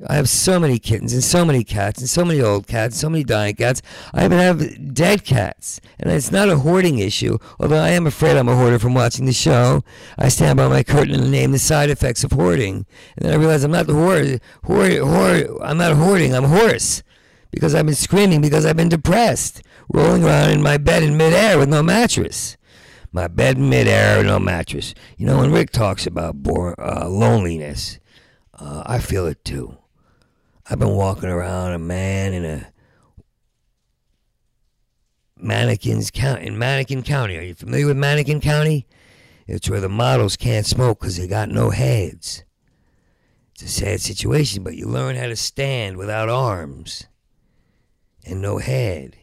I 0.05 0.15
have 0.15 0.29
so 0.29 0.59
many 0.59 0.77
kittens 0.77 1.11
and 1.11 1.23
so 1.23 1.43
many 1.43 1.63
cats 1.63 1.99
and 1.99 2.09
so 2.09 2.23
many 2.23 2.39
old 2.39 2.67
cats, 2.67 2.93
and 2.93 2.99
so 3.01 3.09
many 3.09 3.23
dying 3.23 3.55
cats. 3.55 3.81
I 4.13 4.25
even 4.25 4.37
have 4.37 4.93
dead 4.93 5.23
cats. 5.23 5.81
And 5.99 6.11
it's 6.11 6.31
not 6.31 6.49
a 6.49 6.59
hoarding 6.59 6.99
issue, 6.99 7.39
although 7.59 7.81
I 7.81 7.89
am 7.89 8.05
afraid 8.05 8.37
I'm 8.37 8.47
a 8.47 8.55
hoarder 8.55 8.77
from 8.77 8.93
watching 8.93 9.25
the 9.25 9.33
show. 9.33 9.83
I 10.17 10.29
stand 10.29 10.57
by 10.57 10.67
my 10.67 10.83
curtain 10.83 11.15
and 11.15 11.31
name 11.31 11.51
the 11.51 11.57
side 11.57 11.89
effects 11.89 12.23
of 12.23 12.33
hoarding. 12.33 12.85
And 13.15 13.25
then 13.25 13.33
I 13.33 13.37
realize 13.37 13.63
I'm 13.63 13.71
not 13.71 13.87
the 13.87 13.95
hoard, 13.95 14.39
hoard, 14.65 14.97
hoard 14.99 15.47
I'm 15.63 15.77
not 15.77 15.95
hoarding, 15.95 16.35
I'm 16.35 16.43
hoarse. 16.43 17.01
Because 17.49 17.73
I've 17.73 17.85
been 17.85 17.95
screaming 17.95 18.41
because 18.41 18.67
I've 18.67 18.77
been 18.77 18.89
depressed, 18.89 19.63
rolling 19.89 20.23
around 20.23 20.51
in 20.51 20.61
my 20.61 20.77
bed 20.77 21.03
in 21.03 21.17
midair 21.17 21.57
with 21.57 21.69
no 21.69 21.81
mattress. 21.81 22.57
My 23.11 23.27
bed 23.27 23.57
in 23.57 23.69
midair, 23.69 24.17
with 24.17 24.27
no 24.27 24.39
mattress. 24.39 24.93
You 25.17 25.25
know, 25.25 25.37
when 25.37 25.51
Rick 25.51 25.71
talks 25.71 26.05
about 26.05 26.35
bore, 26.43 26.79
uh, 26.79 27.07
loneliness, 27.07 27.99
uh, 28.53 28.83
I 28.85 28.99
feel 28.99 29.25
it 29.27 29.43
too. 29.45 29.77
I've 30.69 30.79
been 30.79 30.95
walking 30.95 31.29
around 31.29 31.73
a 31.73 31.79
man 31.79 32.33
in 32.33 32.43
a 32.43 32.71
Mannequins 35.37 36.11
County 36.11 36.47
in 36.47 36.57
Mannequin 36.57 37.03
County. 37.03 37.37
Are 37.37 37.41
you 37.41 37.53
familiar 37.53 37.87
with 37.87 37.97
Mannequin 37.97 38.41
County? 38.41 38.85
It's 39.45 39.69
where 39.69 39.79
the 39.79 39.87
models 39.87 40.35
can't 40.35 40.65
smoke 40.65 40.99
because 40.99 41.17
they 41.17 41.27
got 41.27 41.49
no 41.49 41.69
heads. 41.69 42.43
It's 43.53 43.63
a 43.63 43.67
sad 43.67 44.01
situation, 44.01 44.63
but 44.63 44.75
you 44.75 44.87
learn 44.87 45.15
how 45.15 45.27
to 45.27 45.35
stand 45.35 45.97
without 45.97 46.27
arms 46.27 47.07
and 48.25 48.41
no 48.41 48.57
head 48.57 49.15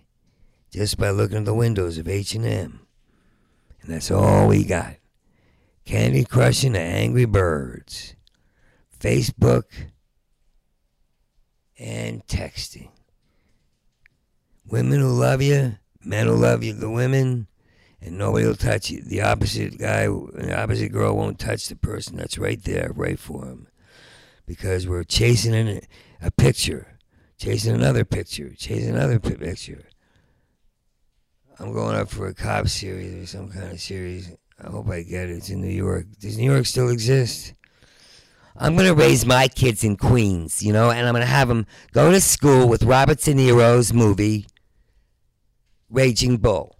just 0.74 0.98
by 0.98 1.08
looking 1.10 1.38
at 1.38 1.44
the 1.44 1.54
windows 1.54 1.98
of 1.98 2.08
H&M. 2.08 2.44
And 2.44 2.80
that's 3.86 4.10
all 4.10 4.48
we 4.48 4.64
got. 4.64 4.96
Candy 5.84 6.24
crushing 6.24 6.72
the 6.72 6.80
angry 6.80 7.26
birds. 7.26 8.16
Facebook 8.98 9.66
and 11.78 12.26
texting. 12.26 12.88
Women 14.66 14.98
who 14.98 15.12
love 15.12 15.40
you, 15.40 15.76
men 16.04 16.26
who 16.26 16.34
love 16.34 16.64
you, 16.64 16.72
the 16.72 16.90
women, 16.90 17.46
and 18.00 18.18
nobody 18.18 18.44
will 18.44 18.56
touch 18.56 18.90
you. 18.90 19.00
The 19.00 19.22
opposite 19.22 19.78
guy, 19.78 20.08
the 20.08 20.60
opposite 20.60 20.90
girl 20.90 21.16
won't 21.16 21.38
touch 21.38 21.68
the 21.68 21.76
person 21.76 22.16
that's 22.16 22.36
right 22.36 22.60
there, 22.64 22.90
right 22.96 23.18
for 23.18 23.44
him. 23.44 23.68
Because 24.44 24.88
we're 24.88 25.04
chasing 25.04 25.82
a 26.20 26.30
picture, 26.32 26.98
chasing 27.38 27.76
another 27.76 28.04
picture, 28.04 28.52
chasing 28.56 28.90
another 28.90 29.20
picture. 29.20 29.84
I'm 31.60 31.72
going 31.72 31.94
up 31.94 32.08
for 32.08 32.26
a 32.26 32.34
cop 32.34 32.66
series 32.66 33.22
or 33.22 33.26
some 33.26 33.48
kind 33.48 33.70
of 33.70 33.80
series. 33.80 34.32
I 34.62 34.70
hope 34.70 34.88
I 34.88 35.02
get 35.02 35.28
it. 35.28 35.36
It's 35.36 35.50
in 35.50 35.60
New 35.60 35.68
York. 35.68 36.06
Does 36.18 36.36
New 36.36 36.50
York 36.50 36.66
still 36.66 36.88
exist? 36.88 37.54
I'm 38.56 38.74
going 38.74 38.88
to 38.88 38.94
raise 38.94 39.24
my 39.24 39.46
kids 39.46 39.84
in 39.84 39.96
Queens, 39.96 40.62
you 40.62 40.72
know, 40.72 40.90
and 40.90 41.06
I'm 41.06 41.12
going 41.12 41.22
to 41.22 41.30
have 41.30 41.48
them 41.48 41.66
go 41.92 42.10
to 42.10 42.20
school 42.20 42.68
with 42.68 42.82
Robert 42.82 43.18
De 43.18 43.34
Niro's 43.34 43.92
movie, 43.92 44.46
Raging 45.90 46.38
Bull. 46.38 46.76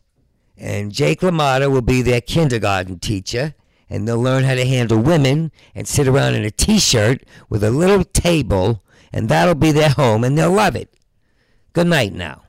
And 0.57 0.93
Jake 0.93 1.21
LaMotta 1.21 1.71
will 1.71 1.83
be 1.83 2.03
their 2.03 2.21
kindergarten 2.21 2.99
teacher, 2.99 3.55
and 3.89 4.07
they'll 4.07 4.21
learn 4.21 4.45
how 4.45 4.55
to 4.55 4.67
handle 4.67 4.99
women 4.99 5.51
and 5.75 5.87
sit 5.87 6.07
around 6.09 6.35
in 6.35 6.45
a 6.45 6.51
t 6.51 6.79
shirt 6.79 7.25
with 7.49 7.63
a 7.65 7.71
little 7.71 8.05
table, 8.05 8.85
and 9.13 9.29
that'll 9.29 9.57
be 9.57 9.73
their 9.73 9.91
home, 9.91 10.23
and 10.23 10.39
they'll 10.39 10.53
love 10.53 10.77
it. 10.77 10.95
Good 11.73 11.89
night 11.89 12.13
now. 12.13 12.44